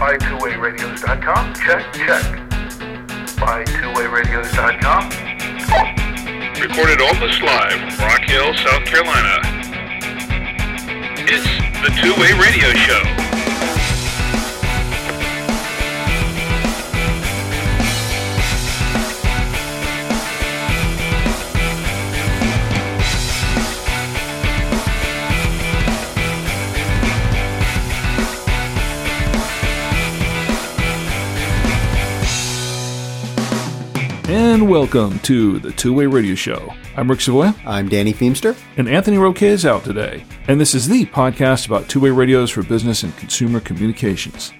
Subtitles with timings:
[0.00, 1.52] Buy twowayradios.com.
[1.52, 2.24] Check, check.
[3.38, 5.10] Buy twowayradios.com.
[6.58, 9.42] Recorded almost live from Rock Hill, South Carolina.
[11.28, 11.44] It's
[11.84, 13.19] the Two Way Radio Show.
[34.70, 36.72] Welcome to the Two Way Radio Show.
[36.96, 37.52] I'm Rick Savoy.
[37.66, 38.56] I'm Danny Feemster.
[38.76, 40.24] And Anthony Roque is out today.
[40.46, 44.52] And this is the podcast about two way radios for business and consumer communications.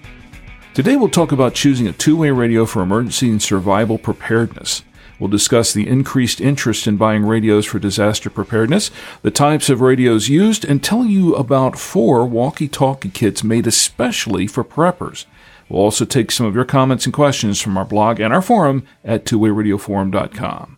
[0.73, 4.83] Today we'll talk about choosing a two way radio for emergency and survival preparedness.
[5.17, 8.91] We'll discuss the increased interest in buying radios for disaster preparedness,
[9.21, 14.45] the types of radios used, and tell you about four walkie talkie kits made especially
[14.45, 15.23] for preppers.
[15.71, 18.83] We'll also take some of your comments and questions from our blog and our forum
[19.05, 20.77] at twowayradioforum.com.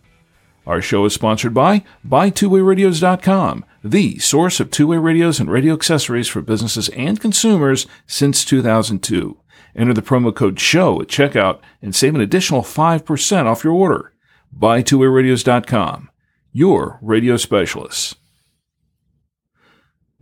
[0.68, 6.42] Our show is sponsored by BuyTwoWayRadios.com, the source of two-way radios and radio accessories for
[6.42, 9.36] businesses and consumers since 2002.
[9.74, 14.12] Enter the promo code SHOW at checkout and save an additional 5% off your order.
[14.56, 16.08] BuyTwoWayRadios.com,
[16.52, 18.14] your radio specialists.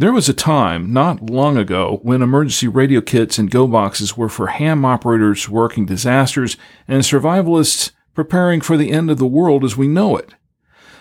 [0.03, 4.29] There was a time, not long ago, when emergency radio kits and go boxes were
[4.29, 6.57] for ham operators working disasters
[6.89, 10.35] and survivalists preparing for the end of the world as we know it.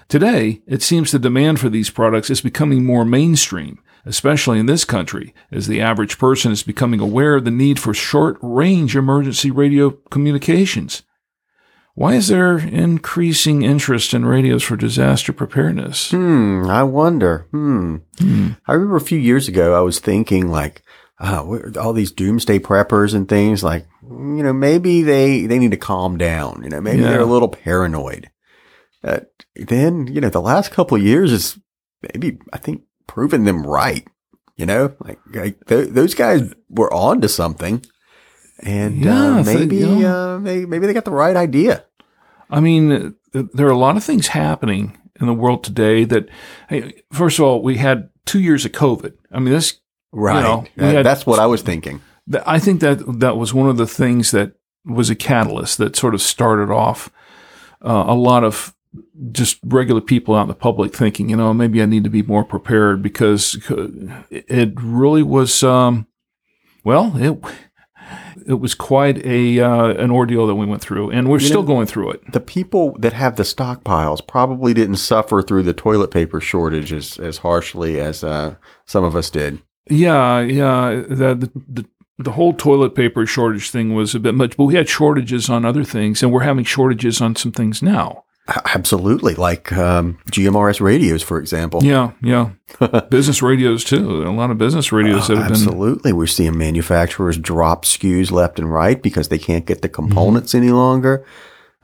[0.08, 4.86] Today, it seems the demand for these products is becoming more mainstream, especially in this
[4.86, 9.50] country, as the average person is becoming aware of the need for short range emergency
[9.50, 11.02] radio communications.
[11.94, 16.12] Why is there increasing interest in radios for disaster preparedness?
[16.12, 17.48] Hmm, I wonder.
[17.52, 17.98] Hmm.
[18.20, 18.50] hmm.
[18.68, 20.84] I remember a few years ago, I was thinking like,
[21.20, 21.46] uh,
[21.80, 26.18] all these doomsday preppers and things like, you know, maybe they, they need to calm
[26.18, 26.62] down.
[26.64, 27.12] You know, maybe yeah.
[27.12, 28.32] they're a little paranoid.
[29.04, 29.20] Uh,
[29.56, 31.60] then, you know, the last couple of years is
[32.02, 34.08] maybe, I think, proven them right.
[34.58, 37.84] You know, like, like th- those guys were on to something.
[38.64, 41.86] And yeah, uh, maybe, you know, uh, maybe, maybe they got the right idea.
[42.52, 46.30] I mean, there are a lot of things happening in the world today that,
[46.70, 49.14] hey, first of all, we had two years of COVID.
[49.32, 49.80] I mean, this,
[50.12, 50.36] right.
[50.36, 52.02] You know, uh, had, that's what I was thinking.
[52.46, 54.54] I think that that was one of the things that
[54.86, 57.10] was a catalyst that sort of started off
[57.84, 58.76] uh, a lot of
[59.32, 62.24] just regular people out in the public thinking, you know, maybe I need to be
[62.24, 63.58] more prepared because
[64.30, 66.08] it really was, um,
[66.84, 67.38] well, it
[68.48, 71.62] it was quite a uh, an ordeal that we went through, and we're you still
[71.62, 72.32] know, going through it.
[72.32, 77.18] The people that have the stockpiles probably didn't suffer through the toilet paper shortage as,
[77.20, 79.62] as harshly as uh, some of us did.
[79.90, 81.04] Yeah, yeah.
[81.08, 81.86] The, the
[82.18, 85.66] the whole toilet paper shortage thing was a bit much, but we had shortages on
[85.66, 88.24] other things, and we're having shortages on some things now.
[88.74, 91.84] Absolutely, like um, GMRS radios, for example.
[91.84, 92.52] Yeah, yeah.
[93.10, 94.24] business radios too.
[94.24, 96.12] A lot of business radios uh, that have been absolutely.
[96.12, 96.18] Been...
[96.18, 100.64] We're seeing manufacturers drop SKUs left and right because they can't get the components mm-hmm.
[100.64, 101.26] any longer.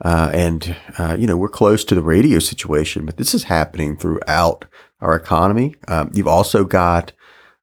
[0.04, 3.96] Uh, and uh, you know we're close to the radio situation, but this is happening
[3.96, 4.64] throughout
[5.00, 5.74] our economy.
[5.88, 7.12] Um, you've also got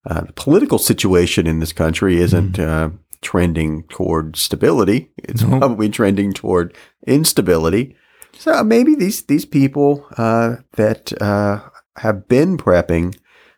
[0.06, 2.96] uh, the political situation in this country isn't mm-hmm.
[3.22, 5.12] trending toward stability.
[5.18, 5.60] It's nope.
[5.60, 6.76] probably trending toward
[7.08, 7.96] instability.
[8.38, 11.62] So maybe these these people uh, that uh,
[11.98, 13.18] have been prepping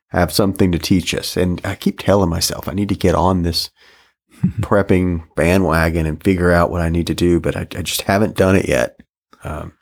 [0.09, 1.35] have something to teach us.
[1.35, 3.69] And I keep telling myself I need to get on this
[4.61, 8.37] prepping bandwagon and figure out what I need to do, but I, I just haven't
[8.37, 8.99] done it yet.
[9.43, 9.73] Um,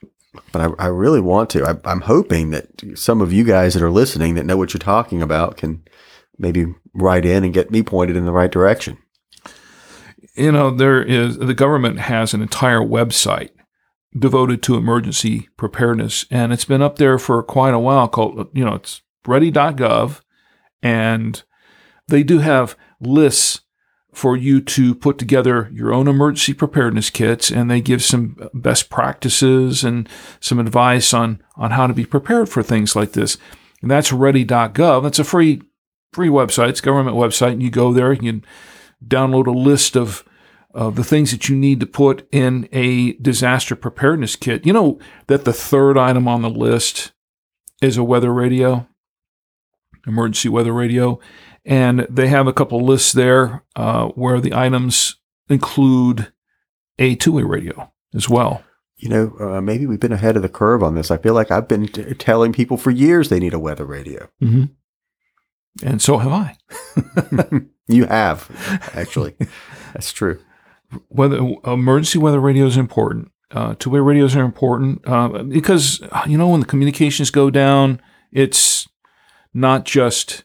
[0.51, 1.63] but I, I, really want to.
[1.66, 4.79] I, I'm hoping that some of you guys that are listening that know what you're
[4.79, 5.84] talking about can
[6.38, 8.97] maybe write in and get me pointed in the right direction.
[10.35, 13.51] You know, there is the government has an entire website
[14.18, 16.26] devoted to emergency preparedness.
[16.31, 20.22] And it's been up there for quite a while called, you know, it's ready.gov.
[20.82, 21.44] And
[22.08, 23.62] they do have lists
[24.14, 27.52] for you to put together your own emergency preparedness kits.
[27.52, 30.08] And they give some best practices and
[30.40, 33.38] some advice on, on how to be prepared for things like this.
[33.82, 35.03] And that's ready.gov.
[35.03, 35.61] That's a free,
[36.14, 36.70] free website.
[36.70, 37.53] It's government website.
[37.53, 38.46] And you go there, you can
[39.06, 40.23] download a list of
[40.75, 44.66] uh, the things that you need to put in a disaster preparedness kit.
[44.66, 47.13] You know that the third item on the list
[47.81, 48.87] is a weather radio,
[50.05, 51.19] emergency weather radio,
[51.63, 55.16] and they have a couple lists there uh, where the items
[55.49, 56.31] include
[56.99, 58.63] a two-way radio as well.
[58.97, 61.11] You know, uh, maybe we've been ahead of the curve on this.
[61.11, 64.29] I feel like I've been t- telling people for years they need a weather radio.
[64.41, 64.66] Mm-hmm.
[65.85, 66.57] And so have I.
[67.87, 68.49] you have,
[68.95, 69.35] actually.
[69.93, 70.39] That's true.
[71.09, 73.32] Weather emergency weather radio is important.
[73.52, 78.02] Uh, two way radios are important uh, because you know when the communications go down,
[78.32, 78.88] it's
[79.53, 80.44] not just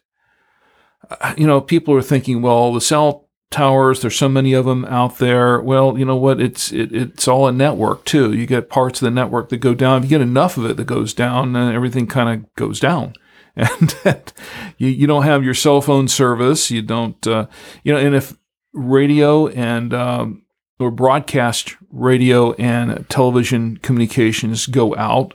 [1.10, 4.84] uh, you know people are thinking, well, the cell towers, there's so many of them
[4.84, 5.60] out there.
[5.60, 6.40] Well, you know what?
[6.40, 8.32] It's it, it's all a network too.
[8.32, 9.98] You get parts of the network that go down.
[9.98, 13.14] If you get enough of it that goes down, then everything kind of goes down.
[13.56, 14.32] And
[14.78, 16.70] you, you don't have your cell phone service.
[16.70, 17.46] You don't, uh,
[17.82, 18.34] you know, and if
[18.72, 20.42] radio and um,
[20.78, 25.34] or broadcast radio and television communications go out.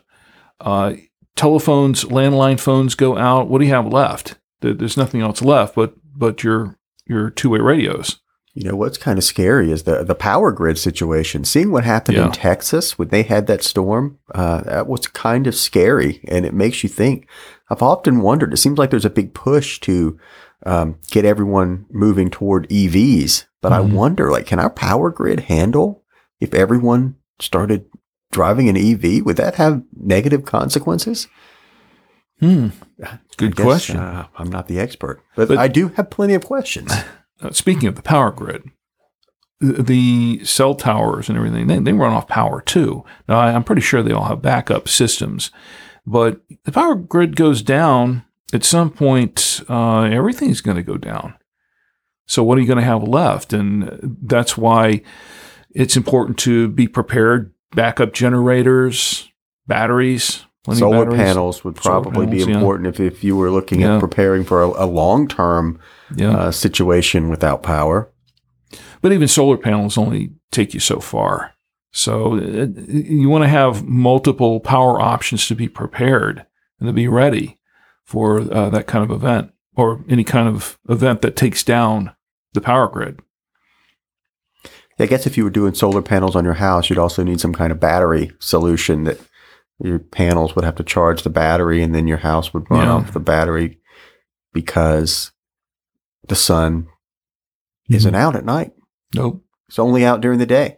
[0.60, 0.94] Uh,
[1.36, 3.48] telephones, landline phones go out.
[3.50, 4.38] What do you have left?
[4.62, 8.20] There's nothing else left but but your your two way radios.
[8.58, 11.44] You know what's kind of scary is the the power grid situation.
[11.44, 12.28] Seeing what happened Yeah.
[12.28, 16.54] in Texas when they had that storm, uh, that was kind of scary, and it
[16.54, 17.28] makes you think.
[17.70, 18.54] I've often wondered.
[18.54, 20.18] It seems like there's a big push to
[20.66, 23.94] um, get everyone moving toward EVs, but I Mhm.
[23.94, 26.04] wonder, like, can our power grid handle
[26.40, 27.86] if everyone started
[28.31, 29.22] driving an EV?
[29.25, 31.28] Would that have negative consequences?
[32.40, 32.69] Hmm.
[33.38, 33.98] Good guess, question.
[33.98, 36.92] uh, I'm not the expert, but, But- I do have plenty of questions.
[37.42, 38.63] Uh, speaking of the power grid,
[39.60, 43.04] the, the cell towers and everything, they, they run off power too.
[43.28, 45.52] Now, I, I'm pretty sure they all have backup systems,
[46.06, 51.36] but the power grid goes down at some point, uh, everything's going to go down.
[52.27, 53.53] So, what are you going to have left?
[53.53, 55.01] And that's why
[55.71, 57.53] it's important to be prepared.
[57.75, 59.30] Backup generators,
[59.68, 61.21] batteries, Solar batteries.
[61.21, 62.57] panels would probably panels, be yeah.
[62.57, 63.95] important if, if you were looking Yeah.
[63.95, 65.80] at preparing for a, a long term
[66.15, 66.36] Yeah.
[66.36, 68.09] uh, situation without power.
[69.01, 71.51] But even solar panels only take you so far.
[71.94, 76.45] So uh, you want to have multiple power options to be prepared
[76.80, 77.59] and to be ready
[78.06, 82.16] for uh, that kind of event or any kind of event that takes down
[82.54, 83.19] the power grid.
[84.98, 87.54] I guess if you were doing solar panels on your house, you'd also need some
[87.54, 89.19] kind of battery solution that
[89.84, 92.94] your panels would have to charge the battery and then your house would run Yeah.
[92.94, 93.78] off the battery
[94.54, 95.34] because
[96.30, 96.88] the sun
[97.90, 98.72] isn't out at night.
[99.13, 99.44] Nope.
[99.68, 100.78] It's only out during the day.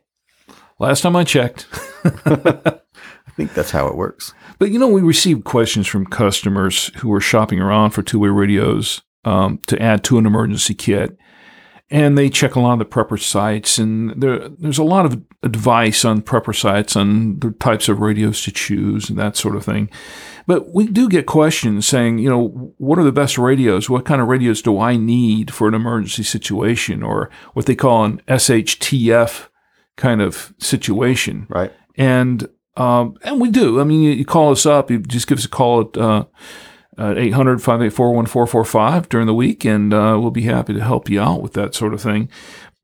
[0.80, 1.68] Last time I checked.
[2.04, 2.80] I
[3.36, 4.34] think that's how it works.
[4.60, 8.30] But you know, we received questions from customers who were shopping around for two way
[8.30, 11.18] radios um, to add to an emergency kit.
[11.90, 15.24] And they check a lot of the prepper sites, and there, there's a lot of
[15.42, 19.64] advice on prepper sites on the types of radios to choose and that sort of
[19.64, 19.90] thing.
[20.48, 23.90] But we do get questions saying, you know, what are the best radios?
[23.90, 28.04] What kind of radios do I need for an emergency situation, or what they call
[28.04, 29.48] an SHTF
[29.96, 31.48] kind of situation?
[31.50, 31.72] Right.
[31.96, 33.82] and um, and we do.
[33.82, 34.90] I mean, you, you call us up.
[34.90, 36.26] You just give us a call at uh,
[36.98, 41.22] at 800 584 1445 during the week, and uh, we'll be happy to help you
[41.22, 42.30] out with that sort of thing.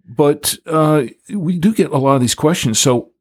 [0.06, 3.12] But uh, we do get a lot of these questions, so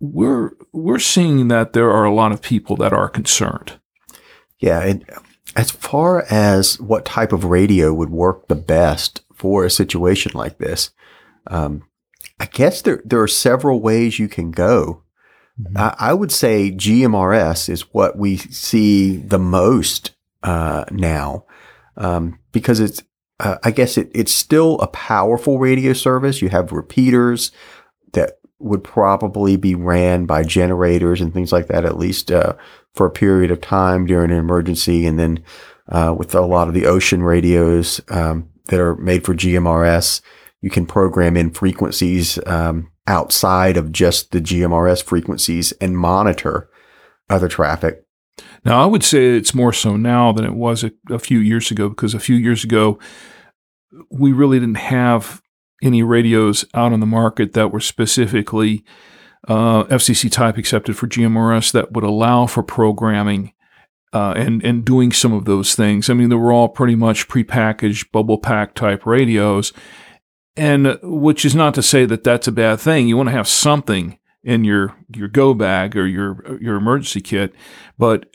[0.00, 3.78] we're we're seeing that there are a lot of people that are concerned.
[4.58, 4.80] Yeah.
[4.80, 5.04] And
[5.56, 10.58] as far as what type of radio would work the best for a situation like
[10.58, 10.90] this,
[11.46, 11.84] um,
[12.40, 15.02] I guess there, there are several ways you can go.
[15.76, 20.12] I, I would say GMRS is what we see the most
[20.42, 21.46] uh, now
[21.96, 23.02] um, because it's,
[23.40, 26.42] uh, I guess it, it's still a powerful radio service.
[26.42, 27.52] You have repeaters
[28.12, 32.54] that would probably be ran by generators and things like that, at least uh,
[32.94, 35.06] for a period of time during an emergency.
[35.06, 35.44] And then
[35.88, 40.20] uh, with a lot of the Wouxun radios um, that are made for GMRS,
[40.62, 46.68] you can program in frequencies um, outside of just the GMRS frequencies and monitor
[47.28, 48.04] other traffic.
[48.64, 51.70] Now, I would say it's more so now than it was a, a few years
[51.70, 52.98] ago because a few years ago,
[54.10, 55.42] we really didn't have
[55.82, 58.84] any radios out on the market that were specifically
[59.46, 63.52] uh, FCC type accepted for GMRS that would allow for programming
[64.14, 66.08] uh, and and doing some of those things.
[66.08, 69.72] I mean, they were all pretty much prepackaged bubble pack type radios,
[70.56, 73.08] and uh, which is not to say that that's a bad thing.
[73.08, 77.54] You want to have something in your your go bag or your your emergency kit,
[77.98, 78.26] but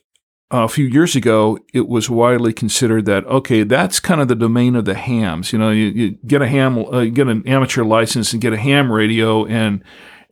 [0.52, 4.76] a few years ago, it was widely considered that okay, that's kind of the domain
[4.76, 5.54] of the hams.
[5.54, 8.58] You know, you, you get a ham, uh, get an amateur license and get a
[8.58, 9.84] ham radio, and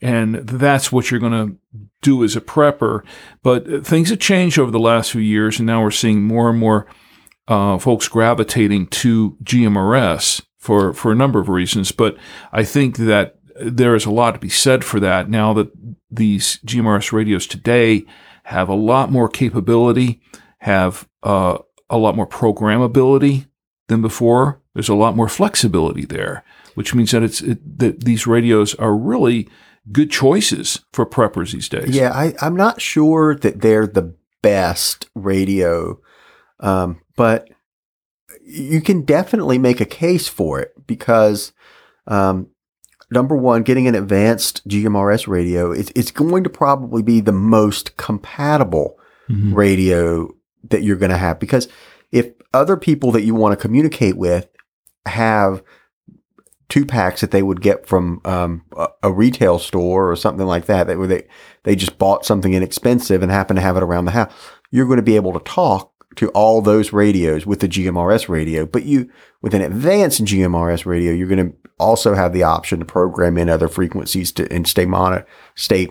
[0.02, 1.58] and that's what you're going to
[2.02, 3.04] do as a prepper.
[3.44, 6.60] But things have changed over the last few years, and now we're seeing more and
[6.60, 6.88] more
[7.48, 11.92] uh, folks gravitating to GMRS for for a number of reasons.
[11.92, 12.18] But
[12.52, 15.72] I think that there is a lot to be said for that now that
[16.12, 18.06] these GMRS radios today
[18.44, 20.22] have a lot more capability,
[20.60, 21.58] have uh,
[21.90, 23.48] a lot more programmability
[23.88, 24.62] than before.
[24.74, 26.44] There's a lot more flexibility there.
[26.76, 29.50] which means that it's it, that these radios are really
[29.92, 31.90] good choices for preppers these days.
[31.90, 36.00] Yeah, I, I'm not sure that they're the best radio,
[36.60, 37.50] um, but
[38.50, 41.52] you can definitely make a case for it because
[42.08, 42.48] um,
[43.12, 47.98] number one, getting an advanced GMRS radio, it's, it's going to probably be the most
[47.98, 48.98] compatible
[49.30, 49.54] Mhm.
[49.54, 50.30] radio
[50.70, 51.68] that you're going to have because
[52.14, 54.48] if other people that you want to communicate with
[55.06, 55.62] have
[56.70, 60.66] two packs that they would get from um, a, a retail store or something like
[60.68, 61.28] that, that where they
[61.64, 64.32] they just bought something inexpensive and happen to have it around the house,
[64.72, 68.66] you're going to be able to talk to all those radios with the GMRS radio.
[68.66, 69.10] But you
[69.42, 73.50] with an advanced GMRS radio, you're going to also have the option to program in
[73.50, 75.88] other frequencies to and stay monitor stay,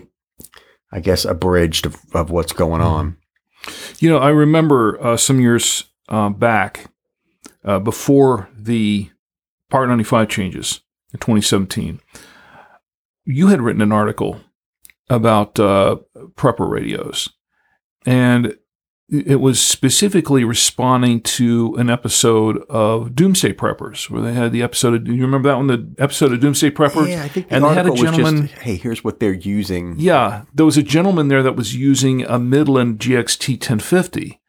[0.91, 3.17] I guess, abridged of, of what's going on.
[3.99, 6.91] You know, I remember uh, some years uh, back,
[7.65, 9.09] uh, before the
[9.69, 10.79] Part 95 changes
[11.13, 11.99] in 2017,
[13.25, 14.39] you had written an article
[15.09, 15.97] about uh,
[16.35, 17.29] prepper radios.
[18.05, 18.55] And
[19.09, 24.95] it was specifically responding to an episode of Doomsday Preppers, where they had the episode
[24.95, 27.09] of, do you remember that one, the episode of Doomsday Preppers?
[27.09, 28.47] Yeah, I think the and they had a gentleman.
[28.47, 29.95] just, hey, here's what they're using.
[29.97, 34.41] Yeah, there was a gentleman there that was using a Midland GXT 1050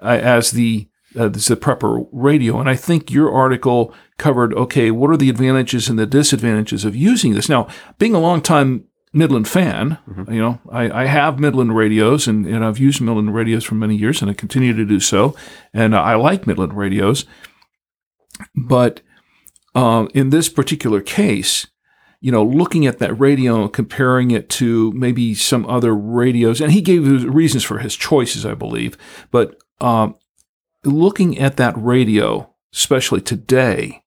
[0.00, 4.90] uh, as the uh, is the prepper radio, and I think your article covered okay,
[4.90, 7.48] what are the advantages and the disadvantages of using this?
[7.48, 9.98] Now, being a longtime Midland fan,
[10.28, 13.96] you know, I, I have Midland radios, and, and I've used Midland radios for many
[13.96, 15.34] years, and I continue to do so,
[15.74, 17.24] and I like Midland radios,
[18.54, 19.00] but
[19.74, 21.66] uh, in this particular case,
[22.20, 26.72] you know, looking at that radio and comparing it to maybe some other radios, and
[26.72, 28.96] he gave his reasons for his choices, I believe.
[29.30, 30.16] But um,
[30.84, 34.04] looking at that radio, especially today,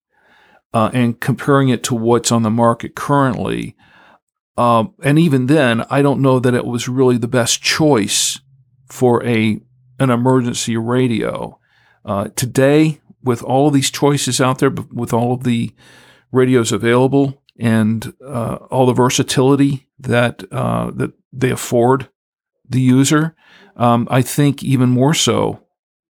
[0.74, 3.76] uh, and comparing it to what's on the market currently,
[4.58, 8.40] um, and even then, I don't know that it was really the best choice
[8.88, 9.60] for a
[10.00, 11.60] an emergency radio.
[12.06, 15.72] Uh, today, with all of these choices out there, with all of the
[16.32, 22.10] radios available, and uh, all the versatility that uh, that they afford
[22.68, 23.36] the user,
[23.76, 25.64] um, I think even more so,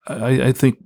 [0.08, 0.78] I, I think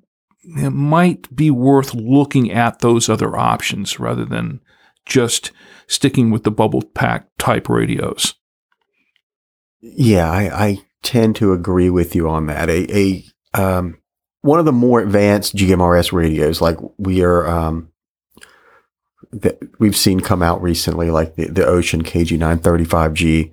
[0.44, 4.60] it might be worth looking at those other options rather than
[5.06, 5.52] just
[5.94, 8.34] sticking with the bubble pack type radios.
[9.82, 12.70] Yeah, I, I tend to agree with you on that.
[12.70, 13.24] A, a
[13.54, 13.98] um,
[14.42, 17.90] one of the more advanced GMRS radios, like we are, um,
[19.32, 23.52] that we've seen come out recently, like the, the Wouxun KG935G.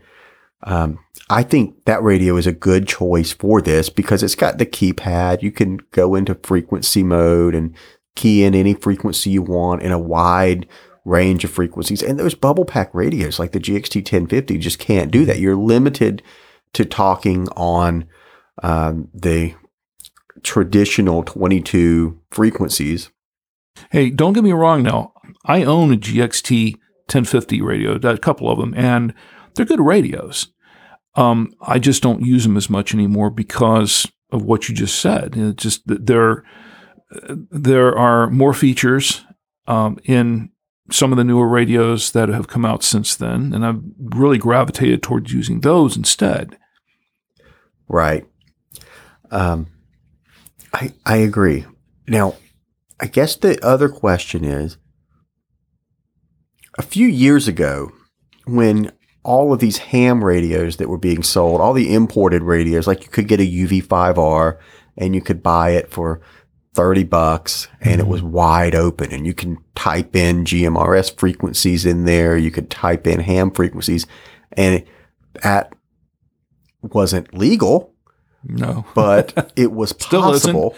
[0.62, 0.98] Um,
[1.30, 5.42] I think that radio is a good choice for this because it's got the keypad.
[5.42, 7.74] You can go into frequency mode and
[8.14, 10.66] key in any frequency you want in a wide
[11.10, 12.02] range of frequencies.
[12.02, 15.40] And those bubble pack radios like the GXT 1050 just can't do that.
[15.40, 16.22] You're limited
[16.72, 18.06] to talking on
[18.62, 19.54] um, the
[20.42, 23.10] traditional 22 frequencies.
[23.90, 25.12] Hey, don't get me wrong now.
[25.44, 29.12] I own a GXT 1050 radio, a couple of them, and
[29.54, 30.48] they're good radios.
[31.16, 35.56] Um, I just don't use them as much anymore because of what you just said.
[35.56, 36.44] Just there,
[37.50, 39.24] there are more features
[39.66, 40.50] um, in
[40.90, 45.02] some of the newer radios that have come out since then, and I've really gravitated
[45.02, 46.58] towards using those instead.
[47.88, 48.26] Right.
[49.30, 49.66] Um,
[50.72, 51.66] I I agree.
[52.06, 52.34] Now,
[53.00, 54.76] I guess the other question is
[56.78, 57.92] a few years ago
[58.46, 58.92] when
[59.22, 63.10] all of these ham radios that were being sold, all the imported radios, like you
[63.10, 64.58] could get a UV5R
[64.96, 66.20] and you could buy it for
[66.74, 72.04] 30 bucks and it was wide open and you can type in GMRS frequencies in
[72.04, 72.36] there.
[72.36, 74.06] You could type in ham frequencies
[74.52, 74.84] and
[75.42, 75.72] that
[76.82, 77.92] wasn't legal
[78.44, 80.76] No, but it was Still possible.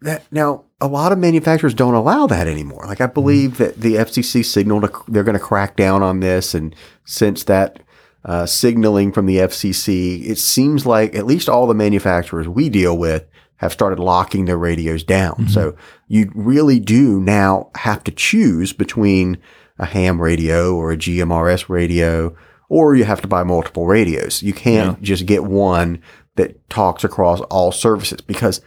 [0.00, 2.84] That now a lot of manufacturers don't allow that anymore.
[2.86, 6.54] Like I believe that the FCC signaled a, they're going to crack down on this,
[6.54, 6.74] and
[7.04, 7.78] since that
[8.24, 12.98] uh, signaling from the FCC, it seems like at least all the manufacturers we deal
[12.98, 13.24] with
[13.62, 15.34] have started locking their radios down.
[15.34, 15.46] Mm-hmm.
[15.46, 15.76] So
[16.08, 19.38] you really do now have to choose between
[19.78, 22.36] a ham radio or a GMRS radio,
[22.68, 24.42] or you have to buy multiple radios.
[24.42, 26.02] You can't just get one
[26.34, 28.60] that talks across all services because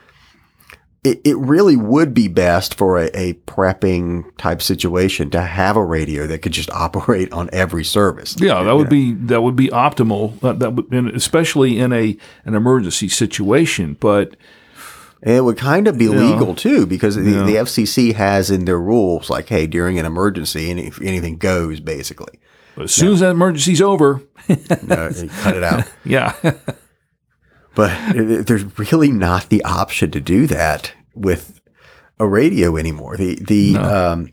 [1.04, 5.84] it, it really would be best for a, a prepping type situation to have a
[5.84, 8.36] radio that could just operate on every service.
[8.40, 10.40] Yeah, that would be that would be optimal.
[10.40, 13.98] That, that would, especially in a an emergency situation.
[14.00, 14.38] But
[15.26, 16.12] it would kind of be Yeah.
[16.12, 17.44] legal too, because the, Yeah.
[17.44, 22.40] the FCC has in their rules like, hey, during an emergency, any, anything goes basically.
[22.76, 25.84] But as soon as that emergency's over, No, cut it out.
[26.06, 26.34] yeah,
[27.76, 31.60] But it- there's really not the option to do that with
[32.20, 33.18] a radio anymore.
[33.18, 34.30] The the um,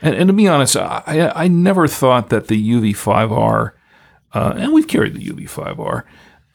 [0.00, 3.72] And, and to be honest, I, I never thought that the UV5R,
[4.32, 6.04] uh, and we've carried the UV5R,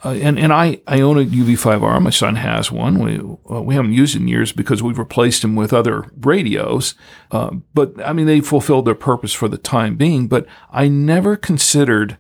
[0.06, 2.02] uh, and, and I, I own a UV5R.
[2.02, 3.00] My son has one.
[3.00, 3.20] We,
[3.56, 6.96] uh, we haven't used it in years because we've replaced them with other radios.
[7.32, 10.28] Uh, but I mean, they fulfilled their purpose for the time being.
[10.28, 12.18] But I never considered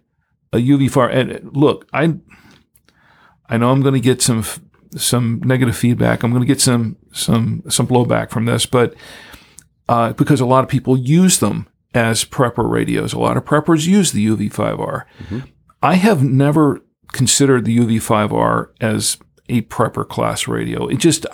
[0.53, 1.13] a UV5R.
[1.13, 2.15] And look, I,
[3.49, 4.43] I know I'm going to get some
[4.95, 6.23] some negative feedback.
[6.23, 8.93] I'm going to get some some some blowback from this, but
[9.89, 13.11] uh, because a lot of people use them as prepper radios.
[13.11, 15.03] A lot of preppers use the UV5R.
[15.81, 16.81] I have never
[17.13, 19.17] considered the UV5R as
[19.47, 20.87] a prepper class radio.
[20.87, 21.25] It just,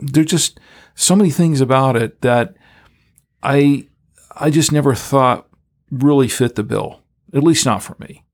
[0.00, 0.58] there's just
[0.96, 2.56] so many things about it that
[3.42, 3.86] I,
[4.36, 5.46] I just never thought
[5.90, 7.02] really fit the bill.
[7.32, 8.24] At least not for me.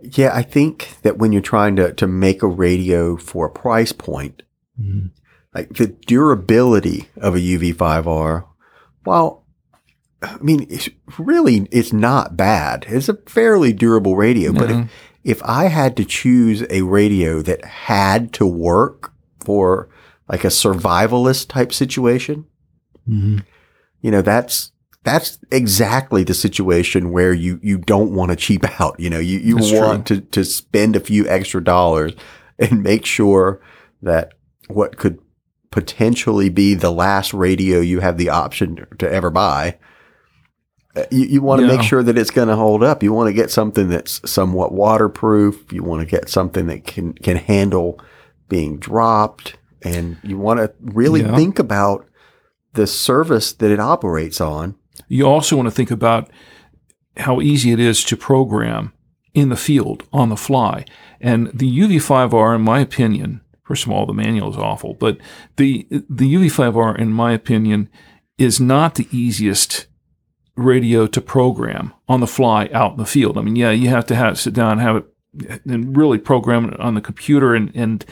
[0.00, 3.92] yeah, I think that when you're trying to to make a radio for a price
[3.92, 4.42] point,
[4.80, 5.08] mm-hmm.
[5.54, 8.46] like the durability of a UV5R,
[9.04, 9.44] well,
[10.22, 12.86] I mean, it's really it's not bad.
[12.88, 14.86] It's a fairly durable radio, but if, mm-hmm.
[15.24, 19.12] if I had to choose a radio that had to work
[19.44, 19.88] for
[20.28, 22.46] like a survivalist type situation,
[23.08, 23.38] mm-hmm.
[24.00, 24.72] you know, that's
[25.04, 28.98] that's exactly the situation where you you don't want to cheap out.
[28.98, 32.12] You know, you you That's want to to spend a few extra dollars
[32.58, 33.60] and make sure
[34.02, 34.34] that
[34.68, 35.18] what could
[35.70, 39.78] potentially be the last radio you have the option to ever buy.
[40.96, 41.76] Uh, You, you want to Yeah.
[41.76, 43.02] make sure that it's going to hold up.
[43.02, 45.72] You want to get something that's somewhat waterproof.
[45.72, 48.00] You want to get something that can can handle
[48.48, 51.36] being dropped, and you want to really Yeah.
[51.36, 52.06] think about
[52.74, 54.74] the service that it operates on.
[55.08, 56.30] You also want to think about
[57.16, 58.92] how easy it is to program
[59.34, 60.84] in the field on the fly.
[61.20, 65.18] And the UV5R, in my opinion, first of all, the manual is awful, but
[65.56, 67.88] the the UV5R, in my opinion,
[68.38, 69.87] is not the easiest
[70.58, 73.38] radio to program on the fly out in the field.
[73.38, 75.04] I mean, yeah, you have to have sit down and have it
[75.66, 78.04] and really program it on the computer and and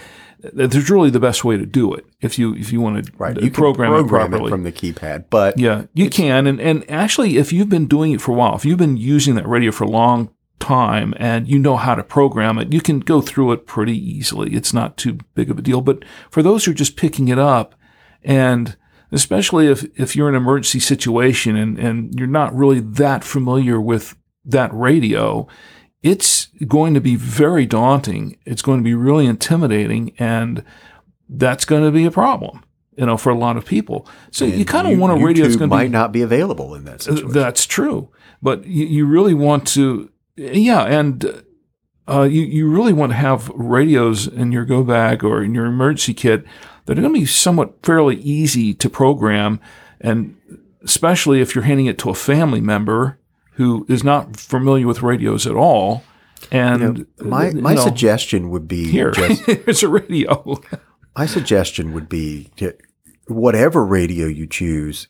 [0.52, 3.40] there's really the best way to do it if you if you want to Right,
[3.40, 6.46] you program, program it properly from the keypad, but yeah, you can.
[6.46, 9.34] And, and actually, if you've been doing it for a while, if you've been using
[9.36, 13.00] that radio for a long time and you know how to program it, you can
[13.00, 14.54] go through it pretty easily.
[14.54, 15.80] It's not too big of a deal.
[15.80, 17.74] But for those who are just picking it up,
[18.22, 18.76] and
[19.12, 23.80] especially if, if you're in an emergency situation and, and you're not really that familiar
[23.80, 25.46] with that radio,
[26.02, 28.38] it's going to be very daunting.
[28.44, 30.14] It's going to be really intimidating.
[30.18, 30.64] And
[31.28, 32.64] that's going to be a problem,
[32.96, 34.08] you know, for a lot of people.
[34.30, 36.74] So you kind of want a radio that's going to might be not be available
[36.74, 37.32] in that situation.
[37.32, 38.10] that's true,
[38.42, 41.42] but you, you really want to, yeah, and
[42.08, 45.66] uh, you you really want to have radios in your go bag or in your
[45.66, 46.44] emergency kit
[46.86, 49.60] that are going to be somewhat fairly easy to program,
[50.00, 50.36] and
[50.82, 53.18] especially if you're handing it to a family member
[53.52, 56.04] who is not familiar with radios at all.
[56.50, 60.60] And uh, my you my know, suggestion would be here, just it's a radio.
[61.16, 62.74] My suggestion would be to,
[63.26, 65.08] whatever radio you choose,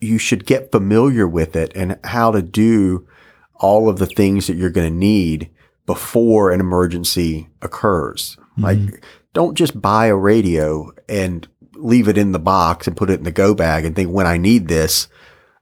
[0.00, 3.06] you should get familiar with it and how to do
[3.56, 5.50] all of the things that you're going to need
[5.86, 8.36] before an emergency occurs.
[8.56, 8.96] Like, mm-hmm.
[9.32, 13.24] Don't just buy a radio and leave it in the box and put it in
[13.24, 15.08] the go bag and think when I need this,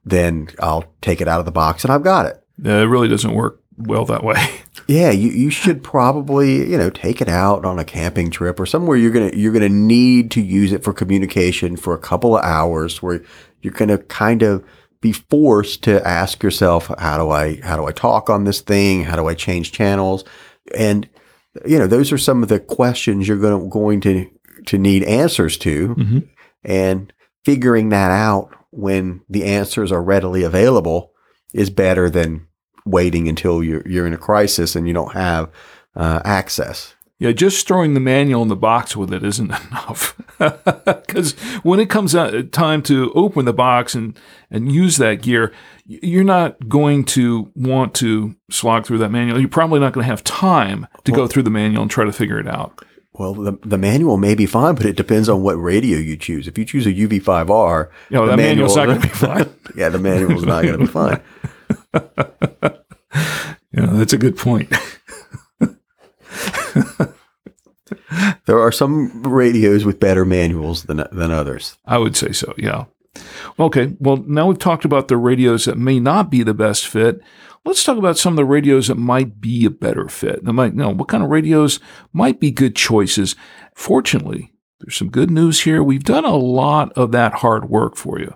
[0.05, 2.43] then I'll take it out of the box and I've got it.
[2.63, 4.45] Uh, it really doesn't work well that way.
[4.87, 8.65] Yeah, you, you should probably, you know, take it out on a camping trip or
[8.65, 12.43] somewhere you're gonna you're gonna need to use it for communication for a couple of
[12.43, 13.23] hours where
[13.61, 14.65] you're gonna kind of
[14.99, 19.05] be forced to ask yourself, how do I how do I talk on this thing?
[19.05, 20.25] How do I change channels?
[20.75, 21.07] And
[21.65, 24.29] you know, those are some of the questions you're gonna going to
[24.67, 25.95] to need answers to.
[26.63, 27.11] And
[27.43, 31.11] figuring that out when the answers are readily available
[31.53, 32.47] is better than
[32.85, 35.49] waiting until you're you're in a crisis and you don't have
[35.95, 36.93] uh, access.
[37.21, 40.19] Yeah, just throwing the manual in the box with it isn't enough.
[40.39, 44.17] Because when it comes out uh, time to open the box and,
[44.49, 45.53] and use that gear,
[45.85, 49.39] you're not going to want to slog through that manual.
[49.39, 52.11] You're probably not going to have time to go through the manual and try to
[52.11, 52.83] figure it out.
[53.13, 56.47] Well, the, the manual may be fine, but it depends on what radio you choose.
[56.47, 59.53] If you choose a UV5R, You know, the manual's not going to be fine.
[59.75, 61.21] yeah, the manual's not going to be fine.
[63.73, 64.73] Yeah, that's a good point.
[68.45, 71.77] there are some radios with better manuals than than others.
[71.85, 72.85] I would say so, yeah.
[73.59, 77.19] Okay, well, now we've talked about the radios that may not be the best fit.
[77.65, 80.43] Let's talk about some of the radios that might be a better fit.
[80.45, 81.79] That might, know, what kind of radios
[82.13, 83.35] might be good choices.
[83.75, 85.83] Fortunately, there's some good news here.
[85.83, 88.33] We've done a lot of that hard work for you.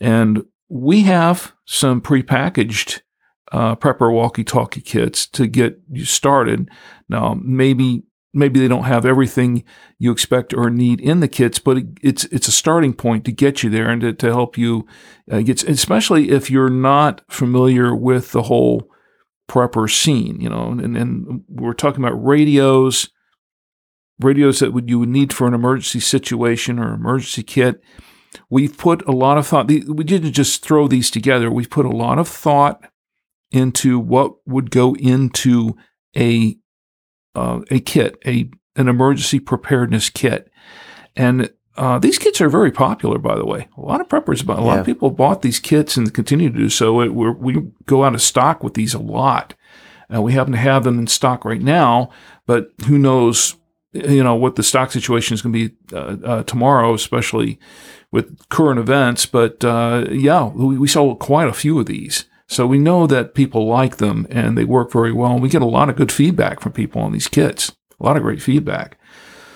[0.00, 3.02] And we have some prepackaged
[3.52, 6.68] uh, prepper walkie-talkie kits to get you started.
[7.08, 8.02] Now, maybe
[8.36, 9.64] maybe they don't have everything
[9.98, 13.62] you expect or need in the kits, but it's it's a starting point to get
[13.62, 14.86] you there and to, to help you
[15.30, 18.88] uh, get, especially if you're not familiar with the whole
[19.48, 20.68] prepper scene, you know.
[20.70, 23.08] And, and we're talking about radios,
[24.20, 27.82] radios that would you would need for an emergency situation or emergency kit.
[28.50, 29.68] We've put a lot of thought.
[29.68, 31.50] We didn't just throw these together.
[31.50, 32.90] We've put a lot of thought
[33.50, 35.74] into what would go into
[36.14, 36.58] a
[37.36, 40.50] uh, a kit, a an emergency preparedness kit,
[41.14, 43.68] and uh, these kits are very popular, by the way.
[43.76, 44.80] A lot of preppers, a lot Yeah.
[44.80, 47.00] of people bought these kits and continue to do so.
[47.02, 49.54] It, we're, we go out of stock with these a lot.
[50.12, 52.08] Uh, we happen to have them in stock right now,
[52.46, 53.56] but who knows,
[53.92, 57.58] you know, what the stock situation is going to be uh, uh, tomorrow, especially
[58.12, 59.26] with current events.
[59.26, 62.24] But uh, yeah, we, we saw quite a few of these.
[62.48, 65.32] So we know that people like them and they work very well.
[65.32, 68.16] And we get a lot of good feedback from people on these kits, a lot
[68.16, 68.98] of great feedback.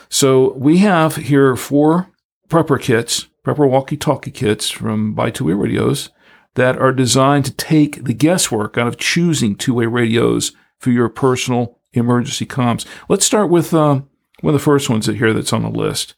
[0.08, 2.08] So we have here four
[2.48, 6.10] prepper kits, prepper walkie-talkie kits from by two-way radios
[6.56, 11.78] that are designed to take the guesswork out of choosing two-way radios for your personal
[11.92, 12.84] emergency comms.
[13.08, 14.08] Let's start with um,
[14.40, 16.14] one of the first ones here that's on the list.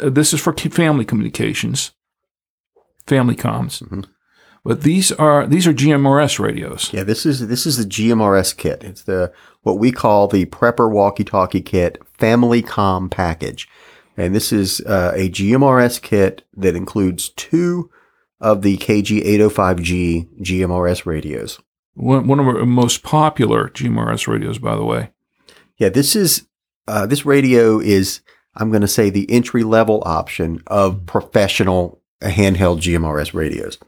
[0.00, 1.92] Uh, This is for family communications,
[3.06, 3.82] family comms.
[3.82, 4.06] Mhm.
[4.64, 6.90] But these are these are GMRS radios.
[6.92, 8.82] Yeah, this is this is the GMRS kit.
[8.82, 13.68] It's the what we call the Prepper Walkie Talkie Kit Family Com package,
[14.16, 17.90] and this is uh, a GMRS kit that includes two
[18.40, 21.60] of the KG805G GMRS radios.
[21.94, 25.10] One, one of our most popular GMRS radios, by the way.
[25.76, 26.46] Yeah, this is
[26.88, 28.20] uh, this radio is
[28.54, 33.78] I'm going to say the entry level option of professional handheld GMRS radios,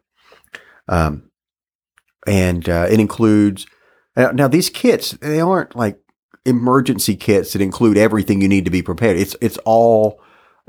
[0.89, 1.31] um,
[2.27, 3.67] and uh, it includes
[4.17, 6.01] now, now these kits they aren't like
[6.45, 9.19] emergency kits that include everything you need to be prepared.
[9.19, 10.21] It's it's all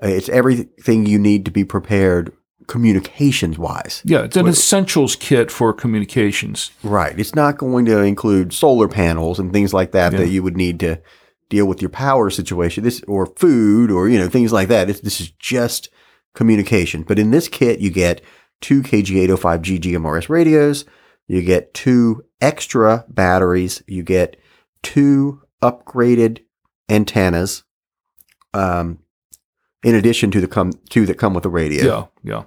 [0.02, 2.34] it's everything you need to be prepared
[2.68, 4.02] communications wise.
[4.04, 6.72] Yeah, it's an essentials kit for communications.
[6.84, 7.18] Right.
[7.18, 10.20] It's not going to include solar panels and things like that Yeah.
[10.20, 11.02] that you would need to
[11.50, 12.84] deal with your power situation.
[12.84, 14.90] This or food or you know things like that.
[14.90, 15.90] It's, this is just
[16.36, 17.04] communication.
[17.04, 18.22] But in this kit, you get
[18.62, 20.86] two KG805G GMRS radios.
[21.28, 23.84] You get two extra batteries.
[23.88, 24.38] You get
[24.84, 26.40] two upgraded
[26.90, 27.64] antennas.
[28.54, 29.00] Um,
[29.84, 32.10] in addition to the come two that come with the radio.
[32.24, 32.44] Yeah,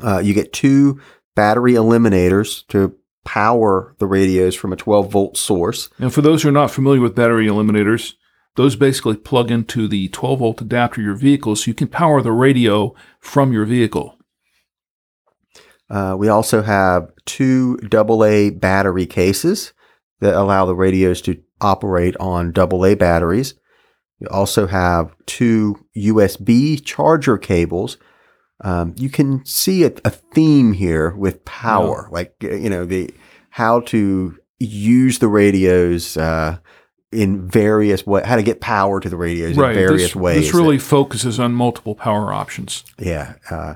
[0.00, 0.06] yeah.
[0.06, 1.00] Uh, you get two
[1.34, 5.88] battery eliminators to power the radios from a 12 volt source.
[5.98, 8.14] And for those who are not familiar with battery eliminators,
[8.54, 12.22] those basically plug into the 12 volt adapter of your vehicle so you can power
[12.22, 14.15] the radio from your vehicle.
[15.88, 19.72] Uh, we also have two AA battery cases
[20.20, 23.54] that allow the radios to operate on AA batteries.
[24.18, 27.98] You also have two USB charger cables.
[28.62, 33.10] Um, you can see a, a theme here with power, like uh, you know the
[33.50, 36.58] how to use the radios uh,
[37.12, 40.40] in various ways, how to get power to the radios in various this, ways.
[40.46, 42.82] This really focuses on multiple power options.
[42.98, 43.74] Yeah, uh,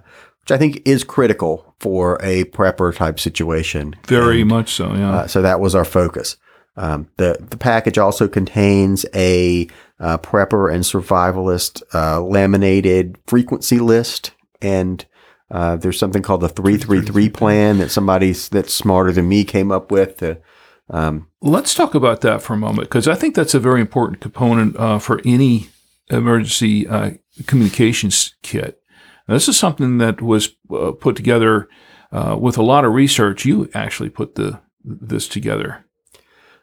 [0.50, 3.94] which I think is critical for a prepper type situation.
[4.06, 5.12] Very And, much so, yeah.
[5.12, 6.36] uh, so that was our focus.
[6.76, 14.32] Um, the the package also contains a uh, prepper and survivalist uh, laminated frequency list,
[14.62, 15.04] and
[15.50, 19.44] uh, there's something called the three three three plan that somebody that's smarter than me
[19.44, 20.18] came up with.
[20.18, 20.38] To,
[20.88, 24.20] um, Let's talk about that for a moment because I think that's a very important
[24.20, 25.68] component uh, for any
[26.08, 27.10] emergency uh,
[27.46, 28.79] communications kit.
[29.30, 31.68] Now, this is something that was uh, put together
[32.10, 33.44] uh, with a lot of research.
[33.44, 35.84] You actually put the this together.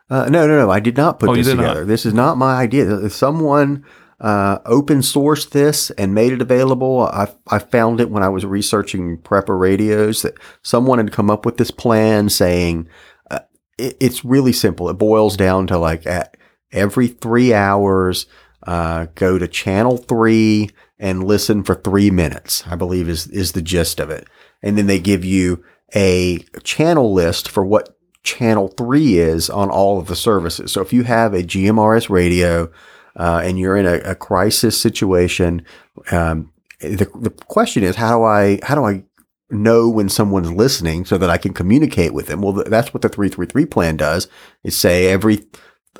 [0.09, 0.69] Uh, no, no, no.
[0.69, 1.61] I did not put Oh, this did not?
[1.61, 1.85] together.
[1.85, 3.05] This is not my idea.
[3.05, 3.85] If someone
[4.19, 8.45] uh, open sourced this and made it available, I, I found it when I was
[8.45, 12.89] researching prepper radios that someone had come up with this plan saying
[13.31, 13.39] uh,
[13.77, 14.89] it, it's really simple.
[14.89, 16.35] It boils down to like at
[16.73, 18.25] every three hours,
[18.63, 22.63] uh, go to channel three and listen for three minutes.
[22.67, 24.27] I believe is is the gist of it.
[24.61, 25.63] And then they give you
[25.95, 30.71] a channel list for what channel three is on all of the services.
[30.71, 32.71] So if you have a GMRS radio,
[33.15, 35.65] uh, and you're in a, a crisis situation,
[36.11, 39.03] um, the, the question is how do I how do I
[39.49, 42.41] know when someone's listening so that I can communicate with them?
[42.41, 44.27] Well, th- that's what the three three three plan does.
[44.63, 45.45] Is say every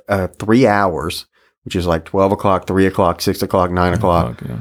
[0.08, 1.26] uh, three hours,
[1.64, 4.42] which is like twelve o'clock, three o'clock, six o'clock, nine o'clock.
[4.48, 4.60] yeah.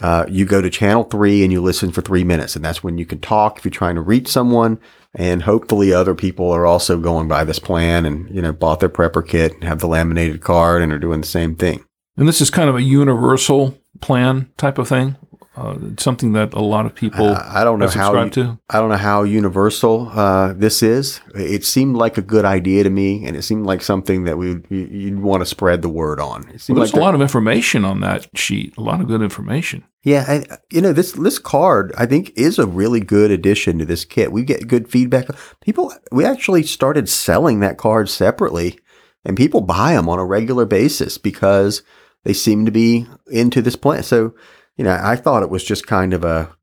[0.00, 2.98] Uh, you go to channel three and you listen for three minutes, and that's when
[2.98, 4.78] you can talk if you're trying to reach someone.
[5.14, 8.88] And hopefully, other people are also going by this plan and you know bought their
[8.88, 11.84] prepper kit and have the laminated card and are doing the same thing.
[12.16, 15.16] And this is kind of a universal plan type of thing.
[15.56, 18.58] Uh, something that a lot of people I I don't know how to.
[18.68, 21.20] I don't know how universal uh, this is.
[21.34, 24.48] It seemed like a good idea to me, and it seemed like something that we
[24.68, 26.42] you- you'd want to spread the word on.
[26.52, 28.74] It Well, there's like a lot of information on that sheet.
[28.76, 29.84] A lot of good information.
[30.04, 33.84] Yeah, I, you know this this card I think is a really good addition to
[33.86, 34.32] this kit.
[34.32, 35.26] We get good feedback.
[35.62, 38.78] People, we actually started selling that card separately,
[39.24, 41.82] and people buy them on a regular basis because
[42.24, 44.02] they seem to be into this plan.
[44.02, 44.34] So,
[44.76, 46.54] you know, I thought it was just kind of a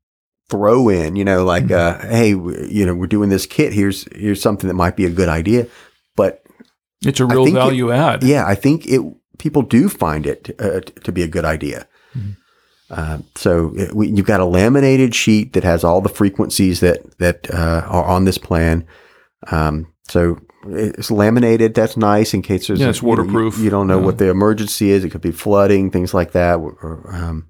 [0.50, 1.16] throw in.
[1.16, 3.72] You know, like, uh, hey, w- you know, we're doing this kit.
[3.72, 5.66] Here's here's something that might be a good idea,
[6.16, 6.42] but
[7.04, 8.22] It's a real think it- value add.
[8.22, 9.00] yeah, I think it
[9.38, 11.86] people do find it uh, t- to be a good idea.
[12.90, 17.18] Uh, so it, we, you've got a laminated sheet that has all the frequencies that
[17.18, 18.86] that uh, are on this plan.
[19.50, 21.74] Um, so it's laminated.
[21.74, 23.58] That's nice in case there's Yeah, it's know, you- waterproof.
[23.58, 24.04] You, don't know Yeah.
[24.04, 25.02] what the emergency is.
[25.04, 26.56] It could be flooding, things like that.
[26.56, 27.48] Or, um,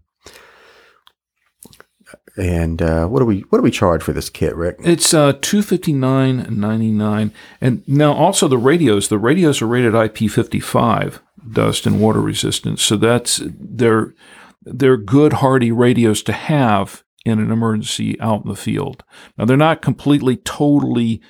[2.37, 4.77] and uh, what do we what do we charge for this kit, Rick?
[4.81, 9.09] It's uh, two fifty nine ninety nine, and now also the radios.
[9.09, 12.83] The radios are rated IP fifty five, dust and water resistance.
[12.83, 14.15] So that's they're
[14.63, 19.05] they're good hardy radios to have in an emergency out in the field.
[19.39, 21.21] Now they're not completely totally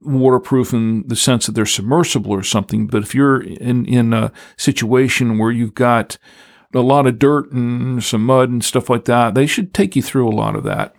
[0.00, 2.86] waterproof in the sense that they're submersible or something.
[2.86, 6.18] But if you're in in a situation where you've got
[6.74, 10.02] a lot of dirt and some mud and stuff like that, they should take you
[10.02, 10.94] through a lot of that.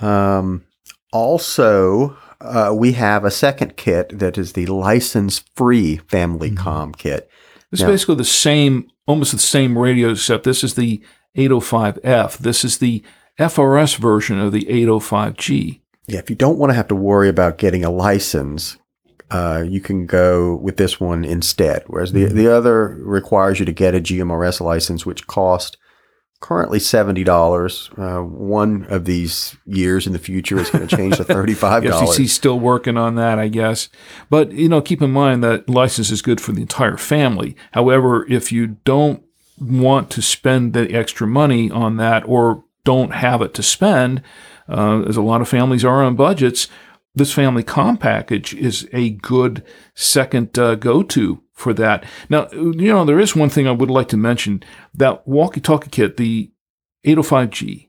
[0.00, 0.64] Um,
[1.12, 7.30] also, uh, we have a second kit that is the license free Family Com kit.
[7.72, 7.88] It's Yeah.
[7.88, 11.00] basically the same, almost the same radio, except this is the
[11.36, 12.38] 805F.
[12.38, 13.02] This is the
[13.38, 15.80] FRS version of the 805G.
[16.06, 18.76] Yeah, if you don't want to have to worry about getting a license,
[19.30, 21.82] uh, you can go with this one instead.
[21.86, 25.76] Whereas the the other requires you to get a GMRS license, which cost
[26.40, 27.90] currently seventy dollars.
[27.96, 31.82] Uh, one of these years in the future is going to change to thirty five
[31.82, 32.16] The dollars.
[32.18, 33.88] FCC's still working on that, I guess.
[34.30, 37.56] But, you know, keep in mind that license is good for the entire family.
[37.72, 39.22] However, if you don't
[39.58, 44.22] want to spend the extra money on that or don't have it to spend,
[44.68, 46.68] uh, as a lot of families are on budgets,
[47.16, 52.04] this family com package is a good second uh, go to for that.
[52.28, 54.62] Now, you know, there is one thing I would like to mention
[54.94, 56.52] that walkie talkie kit, the
[57.06, 57.88] 805G,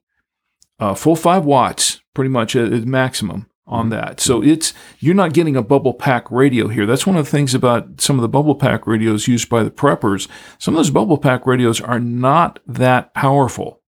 [0.79, 4.21] uh, full five watts, pretty much at at maximum on that.
[4.21, 6.85] So it's you're not getting a bubble pack radio here.
[6.85, 9.71] That's one of the things about some of the bubble pack radios used by the
[9.71, 10.29] preppers.
[10.57, 13.81] Some of those bubble pack radios are not that powerful.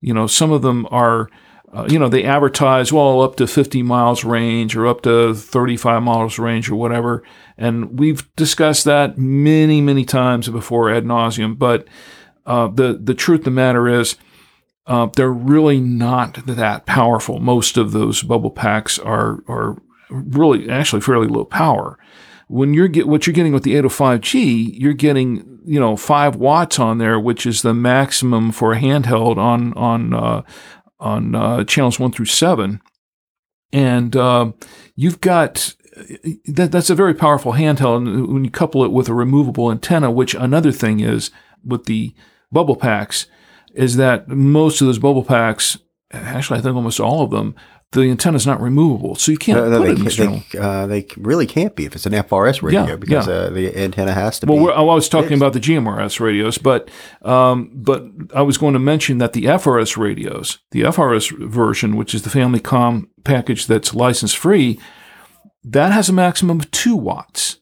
[0.00, 1.28] You know, some of them are.
[1.72, 6.02] Uh, you know, they advertise well up to 50 miles range or up to 35
[6.02, 7.22] miles range or whatever,
[7.58, 11.58] and we've discussed that many, many times before ad nauseum.
[11.58, 11.86] But
[12.46, 14.16] uh, the the truth of the matter is,
[14.86, 17.40] uh, they're really not that powerful.
[17.40, 19.76] Most of those bubble packs are are
[20.08, 21.98] really actually fairly low power.
[22.48, 26.78] When you're get what you're getting with the 805G, you're getting you know five watts
[26.78, 30.42] on there, which is the maximum for a handheld on on uh,
[30.98, 32.80] on uh, channels one through seven,
[33.72, 34.52] and uh,
[34.94, 35.74] you've got
[36.46, 37.96] that, that's a very powerful handheld.
[37.96, 41.30] And when you couple it with a removable antenna, which another thing is
[41.64, 42.14] with the
[42.52, 43.26] bubble packs,
[43.74, 45.78] is that most of those bubble packs,
[46.12, 47.54] actually, I think almost all of them,
[47.92, 50.42] the antenna is not removable, so you can't No, no, put they, it in external.
[50.52, 53.32] they, uh, they really can't be if it's an FRS radio Yeah, because yeah.
[53.32, 54.64] Uh, the antenna has to Well, be.
[54.64, 55.42] we're, I was talking fixed.
[55.42, 56.90] about the GMRS radios, but
[57.22, 62.12] um, but I was going to mention that the FRS radios, the FRS version, which
[62.14, 64.78] is the Family Com package that's license free,
[65.64, 67.58] that has a maximum of two watts.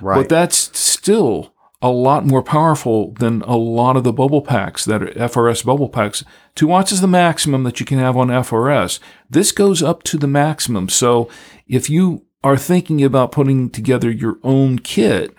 [0.00, 0.16] right.
[0.16, 5.02] But that's still a lot more powerful than a lot of the bubble packs that
[5.02, 6.24] are FRS bubble packs.
[6.54, 8.98] Two watts is the maximum that you can have on FRS.
[9.30, 10.88] This goes up to the maximum.
[10.88, 11.28] So
[11.68, 15.34] if you are thinking about putting together your own kit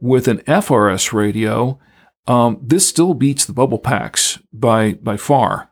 [0.00, 1.78] with an FRS radio,
[2.26, 5.70] um, this still beats the bubble packs by by far.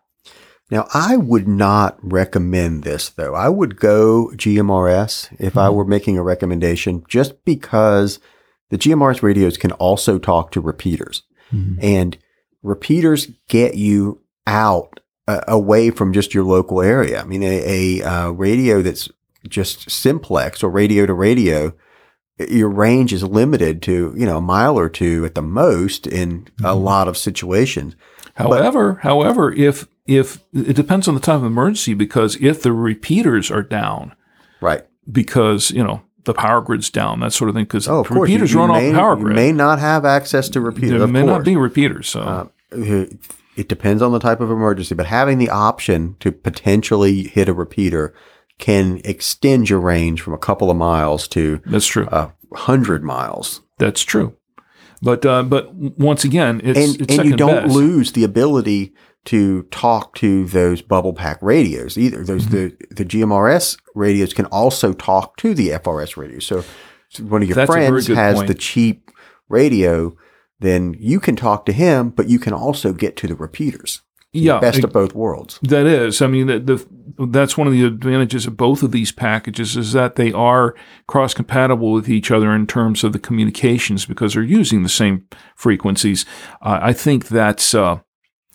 [0.70, 3.35] Now, I would not recommend this though.
[3.35, 8.18] I would go GMRS if I were making a recommendation just because
[8.70, 11.22] the GMRS radios can also talk to repeaters,
[11.81, 12.18] and
[12.62, 17.20] repeaters get you out uh, away from just your local area.
[17.20, 19.09] I mean, a, a uh, radio that's
[19.48, 21.72] just simplex or radio to radio,
[22.38, 26.48] your range is limited to you know a mile or two at the most in
[26.64, 27.94] a lot of situations.
[28.35, 33.50] However, however, if if it depends on the type of emergency, because if the repeaters
[33.50, 34.14] are down,
[34.61, 34.85] Right.
[35.11, 38.60] because you know the power grid's down, that sort of thing, because Oh, repeaters you,
[38.60, 39.34] you run may, off power grid.
[39.34, 40.98] may not have access to repeaters.
[40.98, 41.30] there may course.
[41.38, 43.06] not be repeaters, so Uh,
[43.56, 47.54] it depends on the type of emergency, but having the option to potentially hit a
[47.54, 48.12] repeater
[48.58, 52.06] can extend your range from a couple of miles to that's true.
[52.10, 54.34] a hundred miles, that's true.
[55.02, 57.74] But uh, but once again, it's and it's and you don't best.
[57.74, 58.94] lose the ability
[59.26, 62.24] to talk to those bubble pack radios either.
[62.24, 62.54] Those Mm-hmm.
[62.90, 66.46] the the GMRS radios can also talk to the FRS radios.
[66.46, 66.64] So,
[67.08, 68.48] so one of your That's friends has point.
[68.48, 69.10] the cheap
[69.48, 70.16] radio,
[70.60, 74.02] then you can talk to him, but you can also get to the repeaters.
[74.32, 75.58] yeah, Best of both worlds.
[75.62, 79.10] That is, I mean, the, the that's one of the advantages of both of these
[79.12, 80.74] packages is that they are
[81.06, 85.26] cross compatible with each other in terms of the communications because they're using the same
[85.54, 86.26] frequencies.
[86.60, 88.00] Uh, I think that's uh,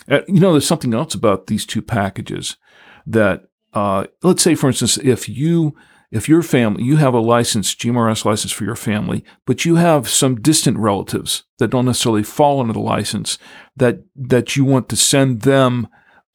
[0.10, 2.58] uh, you know, there's something else about these two packages
[3.06, 5.76] that uh, let's say, for instance, if you
[6.12, 10.10] if your family you have a license GMRS license for your family, but you have
[10.10, 13.38] some distant relatives that don't necessarily fall under the license
[13.78, 15.88] that that you want to send them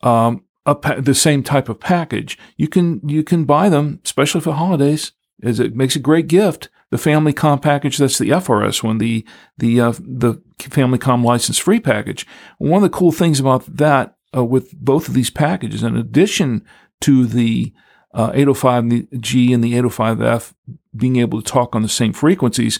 [0.02, 4.40] um, a pa- the same type of package, you can you can buy them, especially
[4.40, 5.12] for holidays.
[5.42, 6.70] As it makes a great gift.
[6.90, 9.26] The Family Com package, that's the FRS one, the
[9.58, 12.26] the uh, the Family Com license free package.
[12.58, 16.64] One of the cool things about that uh, with both of these packages, in addition
[17.02, 17.72] to the
[18.14, 20.54] uh, 805G and the 805F
[20.96, 22.78] being able to talk on the same frequencies,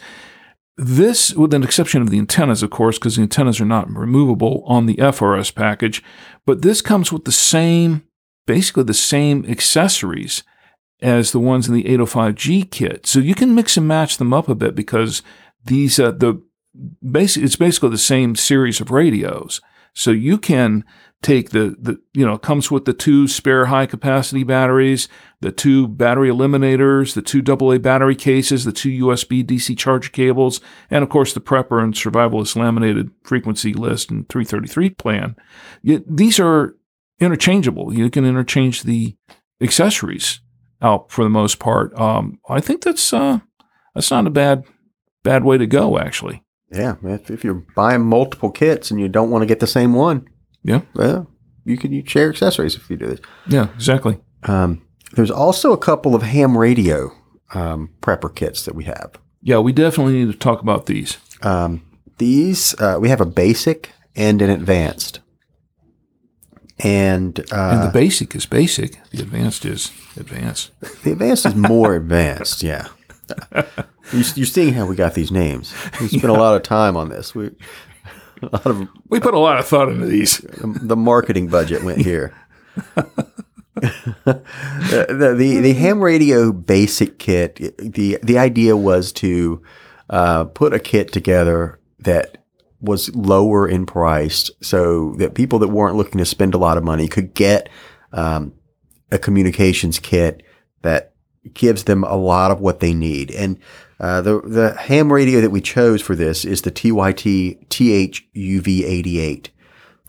[0.77, 4.63] this, with an exception of the antennas, of course, because the antennas are not removable
[4.67, 6.03] on the FRS package,
[6.45, 8.03] but this comes with the same,
[8.47, 10.43] basically the same accessories
[11.03, 13.07] as the ones in the 805G kit.
[13.07, 15.23] So you can mix and match them up a bit because
[15.65, 16.43] these, uh, the
[17.09, 19.61] basic, it's basically the same series of radios.
[19.93, 20.85] So you can
[21.23, 25.09] take the, the, you know, comes with the two spare high capacity batteries,
[25.41, 30.61] the two battery eliminators, the two AA battery cases, the two USB DC charger cables,
[30.91, 35.37] and of course the prepper and survivalist laminated frequency list and 333 plan.
[35.83, 36.77] These are
[37.19, 37.95] interchangeable.
[37.95, 39.17] You can interchange the
[39.61, 40.41] accessories
[40.83, 41.95] out for the most part.
[41.99, 43.41] Um, I think that's uh,
[43.95, 44.65] that's not a bad
[45.23, 46.43] bad way to go actually.
[46.73, 49.95] Yeah, if, if you're buying multiple kits and you don't want to get the same
[49.95, 50.27] one,
[50.65, 51.31] Yeah, well,
[51.65, 53.21] you can share accessories if you do this.
[53.47, 54.19] yeah, exactly.
[54.43, 57.13] Um, there's also a couple of ham radio
[57.55, 59.13] um, prepper kits that we have.
[59.43, 61.19] Yeah, we definitely need to talk about these.
[61.43, 61.83] Um,
[62.19, 65.21] these uh, we have a basic and an advanced,
[66.79, 68.99] and, uh, And the basic is basic.
[69.11, 70.71] The advanced is advanced.
[71.05, 72.63] the advanced is more advanced.
[72.63, 72.89] Yeah,
[74.13, 75.75] you, you're seeing how we got these names.
[76.01, 77.35] We spent a lot of time on this.
[77.35, 77.51] We
[78.43, 80.39] a lot of We put a lot of thought into these.
[80.63, 82.35] the marketing budget went here.
[83.77, 83.83] the,
[85.09, 87.57] the, the the ham radio basic kit.
[87.79, 89.63] the The idea was to
[90.11, 92.45] uh, put a kit together that
[92.81, 96.85] was lower in price, so that people that weren't looking to spend a lot of
[96.85, 97.69] money could get
[98.13, 98.53] um,
[99.11, 100.43] a communications kit
[100.83, 101.15] that
[101.55, 103.31] gives them a lot of what they need.
[103.31, 103.59] And
[103.99, 109.49] uh, the the ham radio that we chose for this is the TYT THUV88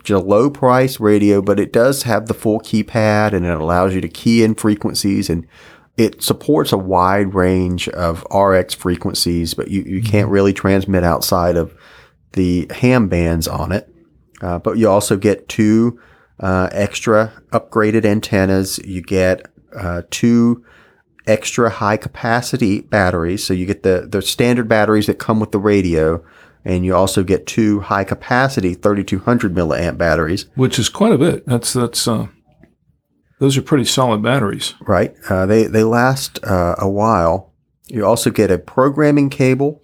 [0.07, 3.59] which is a low price radio, but it does have the full keypad and it
[3.59, 5.45] allows you to key in frequencies and
[5.97, 11.57] it supports a wide range of RX frequencies, but you, you can't really transmit outside
[11.57, 11.75] of
[12.37, 13.93] the ham bands on it.
[14.41, 15.99] Uh, but you also get two
[16.39, 18.79] uh, extra upgraded antennas.
[18.79, 20.63] You get uh, two
[21.25, 23.45] extra high capacity batteries.
[23.45, 26.23] So you get the, the standard batteries that come with the radio,
[26.63, 31.45] and you also get two high capacity 3200 milliamp batteries, which is quite a bit.
[31.45, 32.27] That's that's uh,
[33.39, 34.73] those are pretty solid batteries.
[34.81, 35.13] right?
[35.29, 37.53] Uh, they, they last uh, a while.
[37.87, 39.81] You also get a programming cable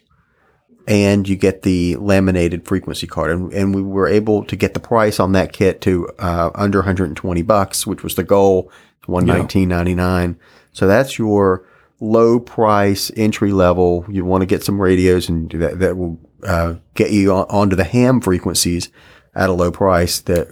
[0.88, 3.31] and you get the laminated frequency card.
[3.31, 6.79] And, and we were able to get the price on that kit to uh, under
[6.79, 8.71] 120 bucks, which was the goal,
[9.07, 10.36] 119.99.
[10.71, 11.65] So that's your
[11.99, 14.05] low price entry level.
[14.09, 17.75] You want to get some radios and that, that will uh, get you on, onto
[17.75, 18.89] the ham frequencies
[19.36, 20.19] at a low price.
[20.21, 20.47] That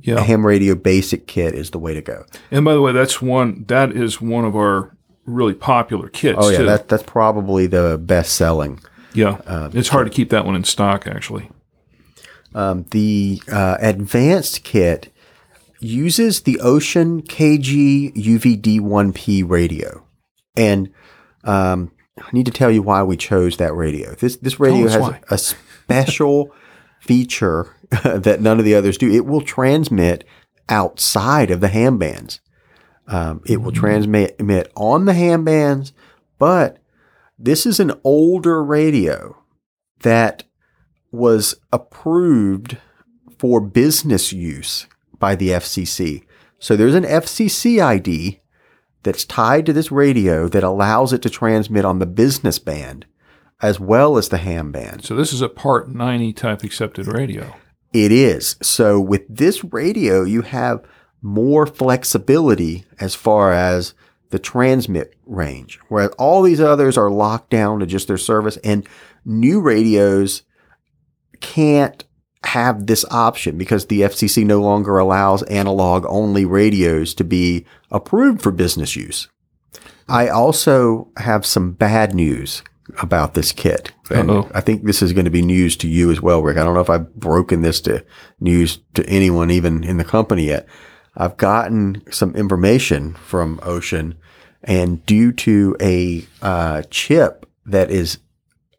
[0.00, 0.20] Yeah.
[0.20, 2.24] ham radio basic kit is the way to go.
[2.50, 6.50] And by the way, that's one that is one of our really popular kits Oh
[6.50, 8.78] yeah, that, that's probably the best selling.
[9.16, 11.06] Yeah, Um, it's hard to keep that one in stock.
[11.06, 11.50] Actually,
[12.54, 15.12] Um, the uh, advanced kit
[15.80, 20.04] uses the Wouxun KG UVD1P radio,
[20.56, 20.90] and
[21.44, 24.14] um, I need to tell you why we chose that radio.
[24.14, 25.20] This this radio has why.
[25.30, 26.50] a special
[27.00, 29.10] feature that none of the others do.
[29.10, 30.24] It will transmit
[30.68, 32.40] outside of the ham bands.
[33.06, 35.92] Um, it will transmit emit on the ham bands,
[36.38, 36.78] but
[37.38, 39.36] this is an older radio
[40.00, 40.44] that
[41.10, 42.78] was approved
[43.38, 44.86] for business use
[45.18, 46.24] by the FCC.
[46.58, 48.40] So there's an FCC ID
[49.02, 53.06] that's tied to this radio that allows it to transmit on the business band
[53.62, 55.04] as well as the ham band.
[55.04, 57.54] so this is a Part 90 type accepted radio.
[57.92, 58.56] It is.
[58.60, 60.84] So with this radio, you have
[61.22, 63.94] more flexibility as far as
[64.30, 68.86] the transmit range, whereas all these others are locked down to just their service, and
[69.24, 70.42] new radios
[71.40, 72.04] can't
[72.44, 78.40] have this option because the FCC no longer allows analog only radios to be approved
[78.40, 79.28] for business use.
[80.08, 82.62] I also have some bad news
[83.00, 83.92] about this kit.
[84.10, 84.50] And Uh-oh.
[84.54, 86.56] I think this is going to be news to you as well, Rick.
[86.56, 88.04] I don't know if I've broken this to
[88.38, 90.68] news to anyone even in the company yet.
[91.16, 94.16] I've gotten some information from Wouxun
[94.66, 98.18] and due to a uh, chip that is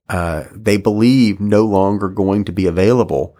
[0.09, 3.35] uh, they believe no longer going to be available,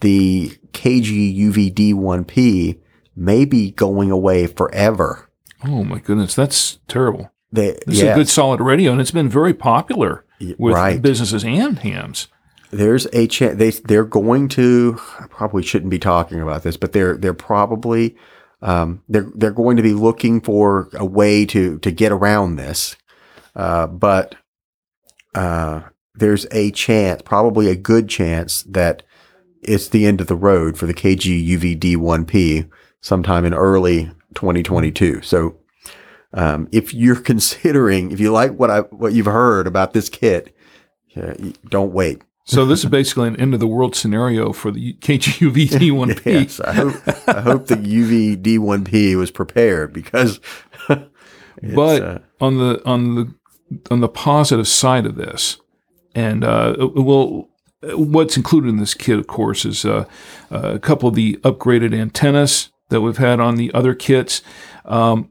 [0.00, 2.78] the KG-UVD1P
[3.16, 5.28] may be going away forever.
[5.64, 7.32] Oh my goodness, that's terrible.
[7.50, 10.24] They, This is yeah, a good solid radio, and it's been very popular
[10.58, 11.02] with right.
[11.02, 12.28] businesses and hams.
[12.70, 14.98] There's a chance they they're going to.
[15.18, 18.16] I probably shouldn't be talking about this, but they're they're probably
[18.62, 22.96] um, they're they're going to be looking for a way to to get around this.
[23.54, 24.36] Uh, but
[25.34, 25.82] uh,
[26.14, 29.02] there's a chance, probably a good chance, that
[29.62, 35.22] it's the end of the road for the KG UVD1P sometime in early 2022.
[35.22, 35.58] So,
[36.32, 40.54] um, if you're considering, if you like what I what you've heard about this kit,
[41.16, 41.34] uh,
[41.68, 42.22] don't wait.
[42.48, 46.24] So this is basically an end of the world scenario for the KGUVD1P.
[46.38, 46.94] Yes, I hope
[47.28, 50.40] I hope the UVD1P was prepared because.
[50.88, 53.34] but uh, on the on the
[53.90, 55.58] on the positive side of this,
[56.14, 57.50] and uh, well,
[57.82, 60.06] what's included in this kit, of course, is uh,
[60.50, 64.40] a couple of the upgraded antennas that we've had on the other kits,
[64.86, 65.30] um,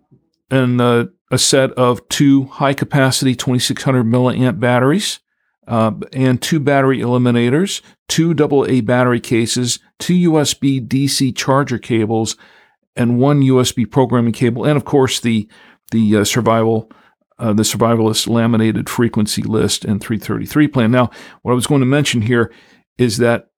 [0.52, 5.20] and uh, a set of two high capacity 2600 milliamp batteries.
[5.68, 12.38] Uh, and two battery eliminators, two AA battery cases, two USB DC charger cables,
[12.96, 15.50] and one USB programming cable, and of course the
[15.92, 16.90] the uh, survival
[17.40, 20.92] uh, the survivalist laminated frequency list and 333 plan.
[20.92, 21.12] Now,
[21.44, 22.52] what I was going to mention here
[22.98, 23.50] is that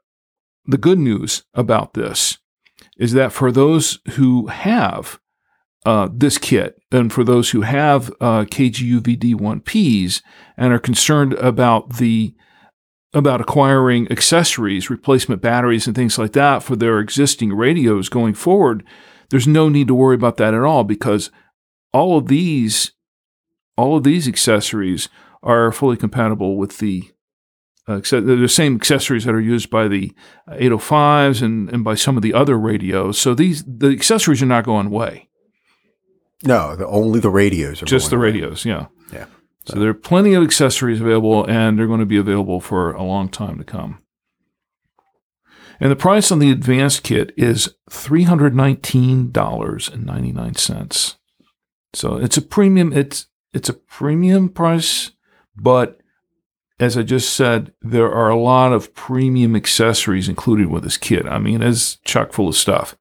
[0.65, 2.39] the good news about this
[2.97, 5.19] is that for those who have
[5.85, 10.21] uh, this kit and for those who have uh, KGUVD1Ps
[10.57, 12.33] and are concerned about the
[13.11, 18.83] about acquiring accessories, replacement batteries, and things like that for their existing radios going forward,
[19.31, 21.31] there's no need to worry about that at all because
[21.91, 22.91] all of these
[23.77, 25.09] all of these accessories
[25.41, 27.09] are fully compatible with the
[27.87, 30.11] uh, the same accessories that are used by the
[30.49, 33.19] 805s and, and by some of the other radios.
[33.19, 35.28] So these the accessories are not going away.
[36.43, 38.27] No, the, only the radios are Just the away.
[38.27, 38.87] radios, yeah.
[39.11, 39.25] Yeah.
[39.65, 43.03] So there are plenty of accessories available, and they're going to be available for a
[43.03, 44.01] long time to come.
[45.79, 50.55] And the price on the advanced kit is three hundred nineteen dollars and ninety nine
[50.55, 51.17] cents.
[51.93, 52.91] So it's a premium.
[52.93, 55.11] It's it's a premium price,
[55.55, 55.99] but
[56.79, 61.25] as I just said, there are a lot of premium accessories included with this kit.
[61.25, 62.97] I mean, it's chock full of stuff.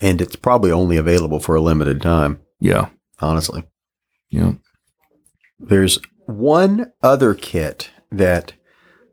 [0.00, 2.40] And it's probably only available for a limited time.
[2.58, 2.88] Yeah,
[3.20, 3.64] Honestly,
[4.30, 4.52] yeah.
[5.58, 8.54] there's one other kit that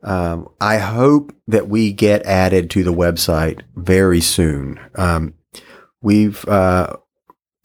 [0.02, 4.80] um, I hope that we get added to the website very soon.
[4.94, 5.34] Um,
[6.00, 6.96] we've uh,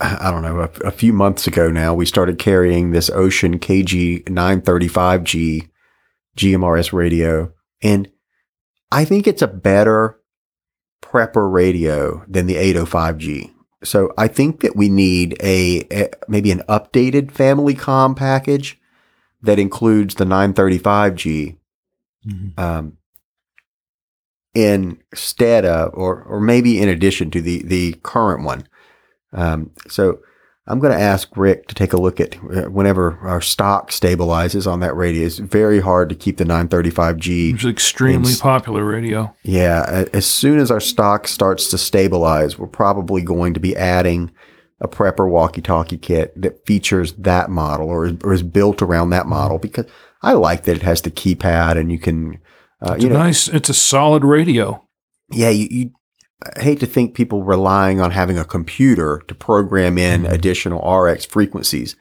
[0.03, 4.23] I don't know, a, a few months ago now, we started carrying this Wouxun KG
[4.25, 5.69] 935G
[6.35, 7.53] GMRS radio.
[7.81, 8.09] And
[8.91, 10.19] I think it's a better
[11.13, 13.51] prepper radio than the 805G.
[13.83, 18.79] So I think that we need a, a maybe an updated family com package
[19.41, 21.57] that includes the 935G
[22.57, 22.97] um,
[24.55, 28.67] instead of, or or maybe in addition to the the current one.
[29.33, 30.19] Um, so
[30.65, 34.65] I'm going to ask Rick to take a look at uh, whenever our stock stabilizes
[34.71, 35.25] on that radio.
[35.25, 37.55] It's very hard to keep the 935G.
[37.55, 39.35] It's an extremely It's- popular radio.
[39.43, 44.31] Yeah, as soon as our stock starts to stabilize, we're probably going to be adding
[44.79, 49.25] a prepper walkie-talkie kit that features that model or is, or is built around that
[49.27, 49.85] model because
[50.21, 52.39] I like that it has the keypad and you can,
[52.81, 53.47] uh, It's you a know, nice.
[53.49, 54.85] It's a solid radio.
[55.29, 55.91] yeah, you, you
[56.43, 61.25] I hate to think people relying on having a computer to program in additional RX
[61.25, 61.95] frequencies.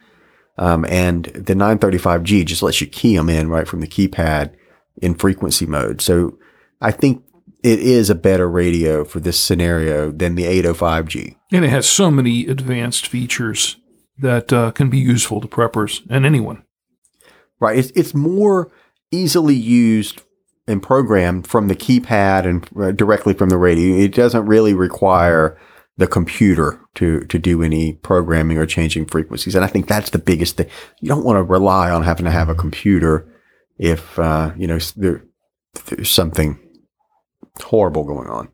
[0.59, 4.55] Um, and the 935G just lets you key them in right from the keypad
[5.01, 6.01] in frequency mode.
[6.01, 6.39] So
[6.81, 7.25] I think
[7.63, 11.37] it is a better radio for this scenario than the 805G.
[11.53, 13.77] And it has so many advanced features
[14.19, 16.65] that uh, can be useful to preppers and anyone.
[17.61, 17.79] Right.
[17.79, 18.71] It's, it's more
[19.11, 20.23] easily used
[20.67, 23.97] and programmed from the keypad and uh, directly from the radio.
[23.97, 25.59] It doesn't really require
[25.97, 29.55] the computer to, to do any programming or changing frequencies.
[29.55, 30.69] And I think that's the biggest thing.
[31.01, 33.29] You don't want to rely on having to have a computer
[33.79, 35.25] if, uh, you know, there,
[35.87, 36.59] there's something
[37.61, 38.49] horrible going on.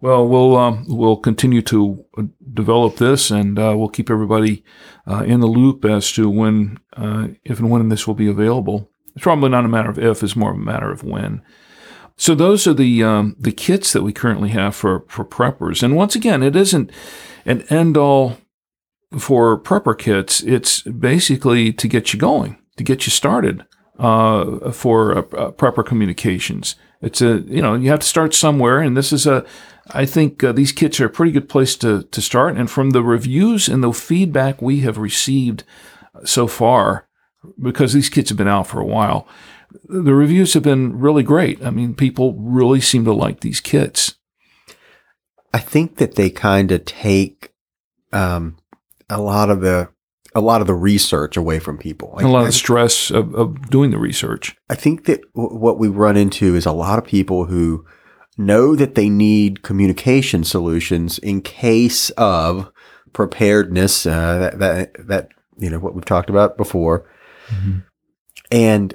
[0.00, 2.22] Well, we'll um, we'll continue to uh,
[2.54, 4.64] develop this, and uh, we'll keep everybody
[5.08, 8.92] uh, in the loop as to when, uh, if and when this will be available.
[9.18, 11.42] It's probably not a matter of if; it's more of a matter of when.
[12.16, 15.96] So those are the um, the kits that we currently have for for preppers, and
[15.96, 16.92] once again, it isn't
[17.44, 18.38] an end all
[19.18, 20.40] for prepper kits.
[20.42, 23.66] It's basically to get you going, to get you started
[23.98, 26.76] uh, for uh, uh, prepper communications.
[27.02, 29.44] It's a you know you have to start somewhere, and this is a
[29.90, 32.56] I think uh, these kits are a pretty good place to to start.
[32.56, 35.64] And from the reviews and the feedback we have received
[36.24, 37.07] so far,
[37.60, 39.26] because these kits have been out for a while,
[39.84, 41.62] the reviews have been really great.
[41.64, 44.14] I mean, people really seem to like these kits.
[45.52, 47.52] I think that they kind of take
[48.12, 48.58] um,
[49.08, 49.88] a lot of the
[50.34, 52.16] a lot of the research away from people.
[52.18, 54.54] And a lot of stress of, of doing the research.
[54.68, 57.84] I think that w- what we run into is a lot of people who
[58.36, 62.70] know that they need communication solutions in case of
[63.12, 64.06] preparedness.
[64.06, 65.28] Uh, that, that that
[65.58, 67.08] you know what we've talked about before,
[67.48, 67.78] Mm-hmm.
[68.52, 68.94] and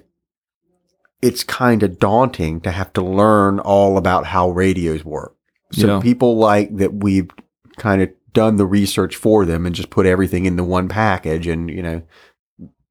[1.22, 5.36] it's kind of daunting to have to learn all about how radios work.
[5.72, 5.99] So Yeah.
[6.01, 7.30] people like that we've
[7.78, 11.70] kind of done the research for them and just put everything into one package and
[11.70, 12.01] you know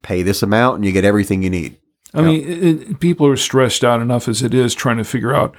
[0.02, 1.76] pay this amount and you get everything you need.
[2.14, 5.34] I mean, it, it- people are stressed out enough as it is trying to figure
[5.34, 5.54] out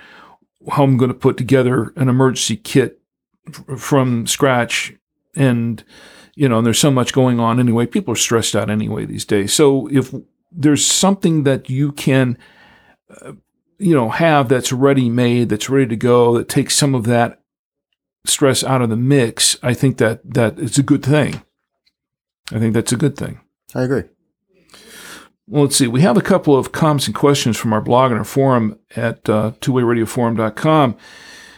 [0.71, 2.99] how I'm going to put together an emergency kit
[3.47, 4.93] f- from scratch.
[5.35, 5.83] And,
[6.35, 7.85] you know, and there's so much going on anyway.
[7.85, 9.53] People are stressed out anyway these days.
[9.53, 10.13] So if
[10.51, 12.37] there's something that you can,
[13.21, 13.33] uh,
[13.77, 17.41] you know, have that's ready made, that's ready to go, that takes some of that
[18.25, 21.41] stress out of the mix, I think that that is a good thing.
[22.51, 23.39] I think that's a good thing.
[23.75, 24.03] I agree.
[25.47, 25.87] Well, let's see.
[25.87, 29.27] We have a couple of comments and questions from our blog and our forum at
[29.29, 30.95] uh, twowayradioforum.com.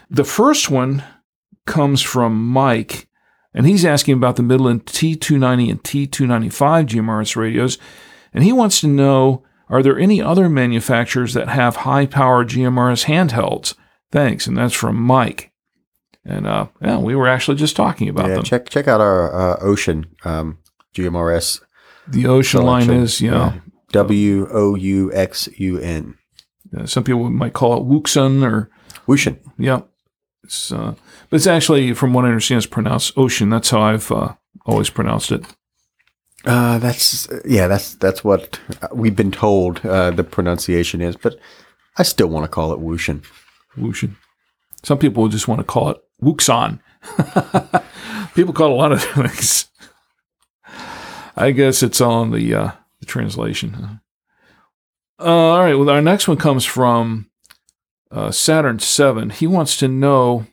[0.10, 1.04] The first one
[1.66, 3.08] comes from Mike,
[3.56, 7.80] and he's asking about the Midland T290 and T295 GMRS radios.
[8.34, 13.06] And he wants to know are there any other manufacturers that have high power GMRS
[13.06, 13.74] handhelds?
[14.12, 14.45] Thanks.
[14.45, 15.51] And that's from Mike.
[16.24, 18.43] And uh, yeah, we were actually just talking about yeah, them.
[18.43, 20.60] check check out our uh, Wouxun um,
[20.93, 21.62] GMRS
[22.08, 23.53] the Wouxun line is, you know,
[23.91, 26.18] W O U X U N.
[26.86, 28.70] some people might call it Wuxun or
[29.08, 29.39] Ocean.
[29.58, 29.82] Yeah.
[30.46, 30.93] It's, uh,
[31.30, 33.50] but it's actually, from what I understand, it's pronounced ocean.
[33.50, 34.36] That's how I've uh,
[34.66, 35.43] always pronounced it.
[36.46, 38.60] Uh, that's yeah, that's that's what
[38.93, 41.39] we've been told uh, the pronunciation is, but
[41.98, 43.24] I still want to call it Wushin.
[43.76, 44.16] Wushin.
[44.84, 46.80] Some people just want to call it Wuxan.
[48.36, 49.66] people call it a lot of things.
[51.36, 54.00] I guess it's on the, uh, the translation.
[55.20, 55.74] Uh, all right.
[55.74, 57.30] Well, our next one comes from
[58.16, 59.30] uh, Saturn 7.
[59.30, 60.47] He wants to know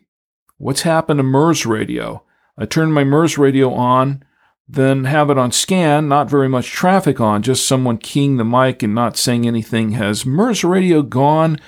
[0.58, 2.24] what's happened to MURS radio.
[2.58, 4.24] I turned my MURS radio on,
[4.68, 8.82] then have it on scan, not very much traffic on, just someone keying the mic
[8.82, 9.92] and not saying anything.
[9.92, 11.58] Has MURS radio gone,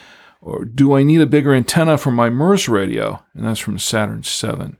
[0.41, 3.23] or do I need a bigger antenna for my MURS radio?
[3.33, 4.77] And that's from Saturn 7.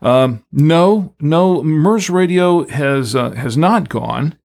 [0.00, 4.38] Um, no, no, MURS radio has uh, has not gone.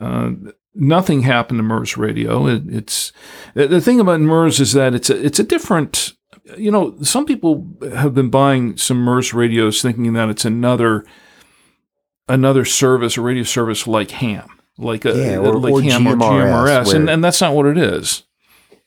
[0.00, 0.32] Uh,
[0.74, 2.46] nothing happened to MURS radio.
[2.46, 3.12] It, it's
[3.54, 6.12] the thing about MURS is that it's a, it's a different.
[6.58, 11.04] You know, some people have been buying some MURS radios thinking that it's another
[12.28, 14.48] another service, a radio service like ham,
[14.78, 17.66] like a Yeah, or- like or ham or GMRS, GMRS, and, and that's not what
[17.66, 18.24] it is.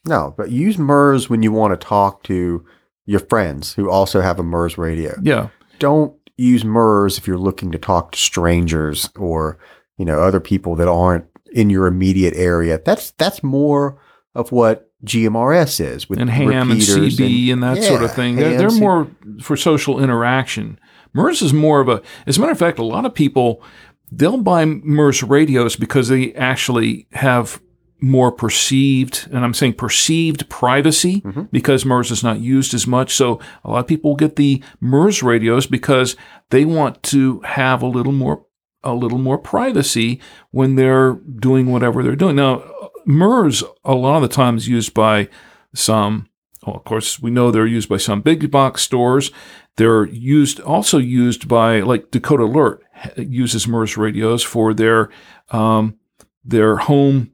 [0.05, 2.65] No, but use MURS when you want to talk to
[3.05, 5.15] your friends who also have a MURS radio.
[5.21, 9.57] Yeah, Don't use MURS if you're looking to talk to strangers or
[9.97, 12.79] you know other people that aren't in your immediate area.
[12.83, 13.99] That's that's more
[14.35, 18.35] of what GMRS is with and ham and CB and, that sort of thing.
[18.35, 19.09] They're, they're more
[19.41, 20.79] for social interaction.
[21.13, 23.63] MURS is more of a, as a matter of fact, a lot of people,
[24.11, 27.61] they'll buy MURS radios because they actually have
[27.99, 31.43] more perceived, and I'm saying perceived privacy Mm-hmm.
[31.51, 33.15] because MURS is not used as much.
[33.15, 36.15] So a lot of people get the MURS radios because
[36.49, 38.45] they want to have a little more
[38.83, 40.19] a little more privacy
[40.51, 42.35] when they're doing whatever they're doing.
[42.35, 42.63] Now,
[43.05, 45.29] MURS a lot of the times used by
[45.73, 46.29] some.
[46.65, 49.31] Well, of course, we know they're used by some big box stores.
[49.77, 52.83] They're used also used by like Dakota Alert
[53.15, 55.09] uses MURS radios for their
[55.51, 55.97] um,
[56.43, 57.31] their home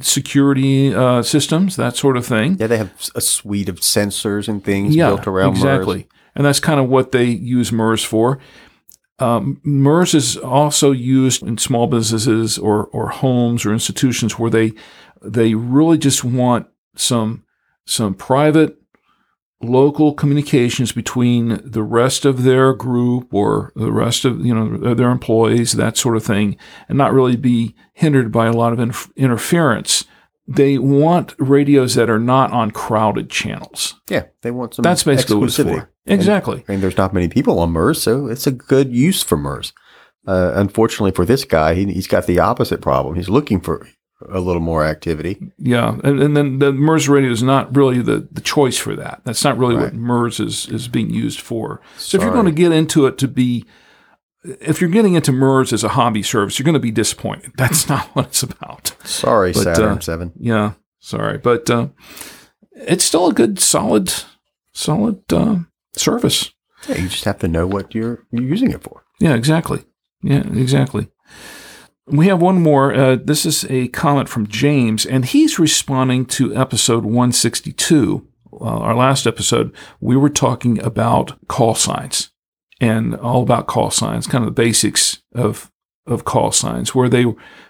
[0.00, 2.56] security uh, systems, that sort of thing.
[2.58, 5.96] Yeah, they have a suite of sensors and things Yeah, built around exactly.
[5.98, 6.08] MURS.
[6.36, 8.40] And that's kind of what they use MURS for.
[9.18, 14.72] Um, MURS is also used in small businesses or, or homes or institutions where they
[15.22, 17.44] they really just want some
[17.86, 18.76] some private
[19.62, 25.10] local communications between the rest of their group or the rest of you know their
[25.10, 26.56] employees that sort of thing
[26.88, 30.04] and not really be hindered by a lot of inf- interference.
[30.46, 33.98] They want radios that are not on crowded channels.
[34.10, 34.82] Yeah, they want some.
[34.82, 38.46] that's basically what it's for exactly And there's not many people on MURS, so it's
[38.46, 39.72] a good use for MURS.
[40.26, 43.14] Uh, unfortunately for this guy, he, he's got the opposite problem.
[43.14, 43.86] He's looking for
[44.30, 45.38] a little more activity.
[45.58, 49.20] Yeah, and, and then the MURS radio is not really the, the choice for that.
[49.24, 49.84] That's not really Right.
[49.92, 51.80] what MURS is is being used for.
[51.98, 53.64] So if you're going to get into it to be,
[54.44, 57.52] if you're getting into MURS as a hobby service, you're going to be disappointed.
[57.58, 58.94] That's not what it's about.
[59.04, 60.32] Sorry, But, Saturn uh, 7.
[60.38, 61.88] Yeah, sorry, but uh,
[62.72, 64.12] it's still a good, solid,
[64.72, 65.56] solid uh,
[65.96, 66.52] service.
[66.88, 69.04] Yeah, you just have to know what you're, you're using it for.
[69.20, 69.84] Yeah, exactly.
[70.22, 71.08] Yeah, exactly.
[72.06, 72.94] We have one more.
[72.94, 78.26] Uh, this is a comment from James, and he's responding to episode 162.
[78.52, 82.30] Uh, our last episode, we were talking about call signs
[82.80, 85.70] and all about call signs, kind of the basics of
[86.06, 87.24] of call signs, where they,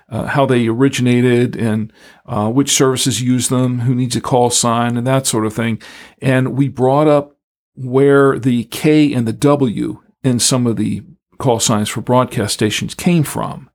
[0.08, 1.92] uh, how they originated, and
[2.26, 5.80] uh, which services use them, who needs a call sign, and that sort of thing.
[6.20, 7.33] And we brought up
[7.74, 11.02] where the K and the W in some of the
[11.38, 13.70] call signs for broadcast stations came from,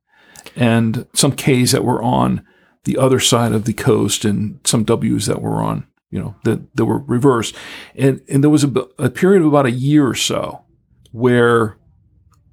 [0.56, 2.44] and some Ks that were on
[2.84, 6.74] the other side of the coast, and some Ws that were on, you know, that,
[6.76, 7.54] that were reversed.
[7.94, 10.64] And, and there was a, a period of about a year or so
[11.12, 11.76] where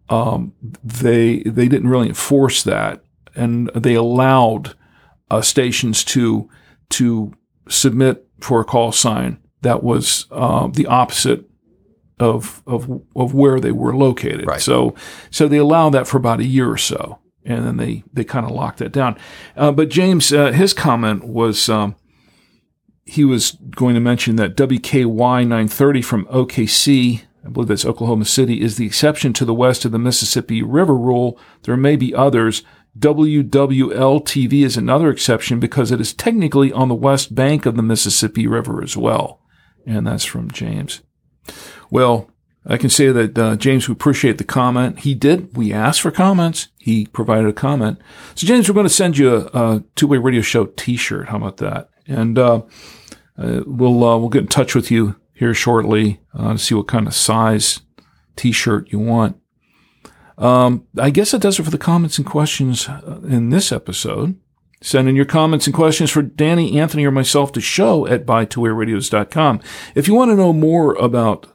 [0.10, 3.04] um, they they didn't really enforce that,
[3.36, 4.76] and they allowed
[5.30, 6.50] uh, stations to
[6.90, 7.34] to
[7.68, 11.46] submit for a call sign that was uh, the opposite
[12.20, 14.48] of of of where they were located.
[14.48, 14.62] Right.
[14.62, 14.96] So
[15.30, 18.46] so they allowed that for about a year or so, and then they they kind
[18.46, 19.18] of locked that down.
[19.56, 21.70] Uh, but James, uh, his comment was.
[21.70, 21.96] Um,
[23.10, 25.08] he was going to mention that WKY
[25.44, 29.94] 930 from OKC, I believe that's Oklahoma City, is the exception to the west of
[29.94, 31.40] the Mississippi River rule.
[31.64, 32.64] There may be others.
[33.00, 37.82] WWL TV is another exception because it is technically on the west bank of the
[37.82, 39.40] Mississippi River as well.
[39.88, 41.02] And that's from James.
[41.90, 42.30] Well,
[42.66, 45.00] I can say that uh, James, we appreciate the comment.
[45.00, 45.56] He did.
[45.56, 46.68] We asked for comments.
[46.78, 48.00] He provided a comment.
[48.36, 51.30] So, James, we're going to send you a, a two-way radio show T-shirt.
[51.30, 51.90] How about that?
[52.06, 52.64] And uh,
[53.38, 56.90] uh, we'll uh, we'll get in touch with you here shortly uh, to see what
[56.90, 57.80] kind of size
[58.36, 59.40] T-shirt you want.
[60.38, 62.90] Um, I guess that does it for the comments and questions
[63.24, 64.38] in this episode.
[64.82, 69.62] Send in your comments and questions for Danny, Anthony, or myself to show at bytwowayradios.com.
[69.96, 71.48] If you want to know more about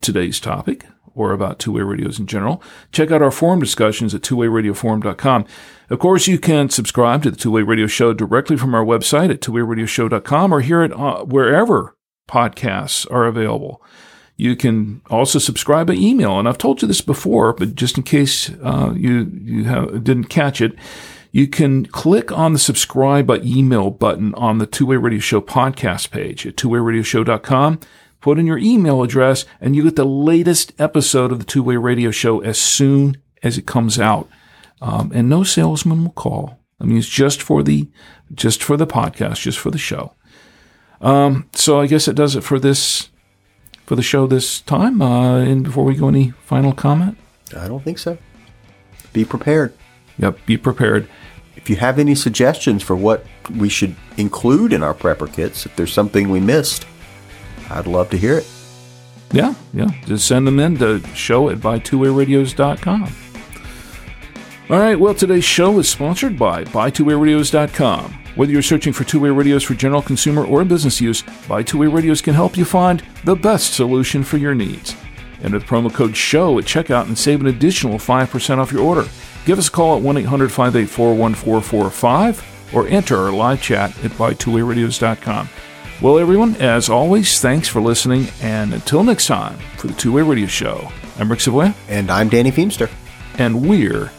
[0.00, 5.44] today's topic or about two-way radios in general, check out our forum discussions at twowayradioforum.com.
[5.90, 9.40] Of course, you can subscribe to the Two-Way Radio Show directly from our website at
[9.40, 11.96] twowayradioshow.com or hear it uh, wherever
[12.28, 13.82] podcasts are available.
[14.36, 18.04] You can also subscribe by email, and I've told you this before, but just in
[18.04, 20.74] case uh, you you have, didn't catch it,
[21.32, 25.40] you can click on the subscribe by email button on the Two Way Radio Show
[25.40, 27.80] podcast page at twowayradioshow.com.
[28.20, 31.76] Put in your email address, and you get the latest episode of the Two Way
[31.76, 34.28] Radio Show as soon as it comes out.
[34.82, 36.58] Um, and no salesman will call.
[36.80, 37.88] I mean, it's just for the
[38.34, 40.14] just for the podcast, just for the show.
[41.00, 43.08] Um, so I guess it does it for this
[43.86, 45.00] for the show this time.
[45.00, 47.16] Uh, and before we go, any final comment?
[47.56, 48.18] I don't think so.
[49.12, 49.74] Be prepared.
[50.18, 51.08] Yep, be prepared.
[51.62, 53.24] If you have any suggestions for what
[53.56, 56.86] we should include in our prepper kits, if there's something we missed,
[57.68, 58.46] I'd love to hear it.
[59.32, 59.90] Yeah, yeah.
[60.06, 63.12] Just send them in to show at buy2wayradios.com.
[64.70, 68.20] All right, well, today's show is sponsored by buy2wayradios.com.
[68.36, 71.88] Whether you're searching for two-way radios for general consumer or business use, Buy Two Way
[71.88, 74.94] Radios can help you find the best solution for your needs.
[75.42, 79.08] Enter the promo code SHOW at checkout and save an additional 5% off your order.
[79.46, 84.10] Give us a call at 1 800 584 1445 or enter our live chat at
[84.12, 85.48] buy2wayradios.com.
[86.00, 90.22] Well, everyone, as always, thanks for listening, and until next time for the Two Way
[90.22, 92.88] Radio Show, I'm Rick Savoia, And I'm Danny Feemster.
[93.38, 94.10] and we're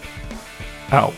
[0.92, 1.14] out.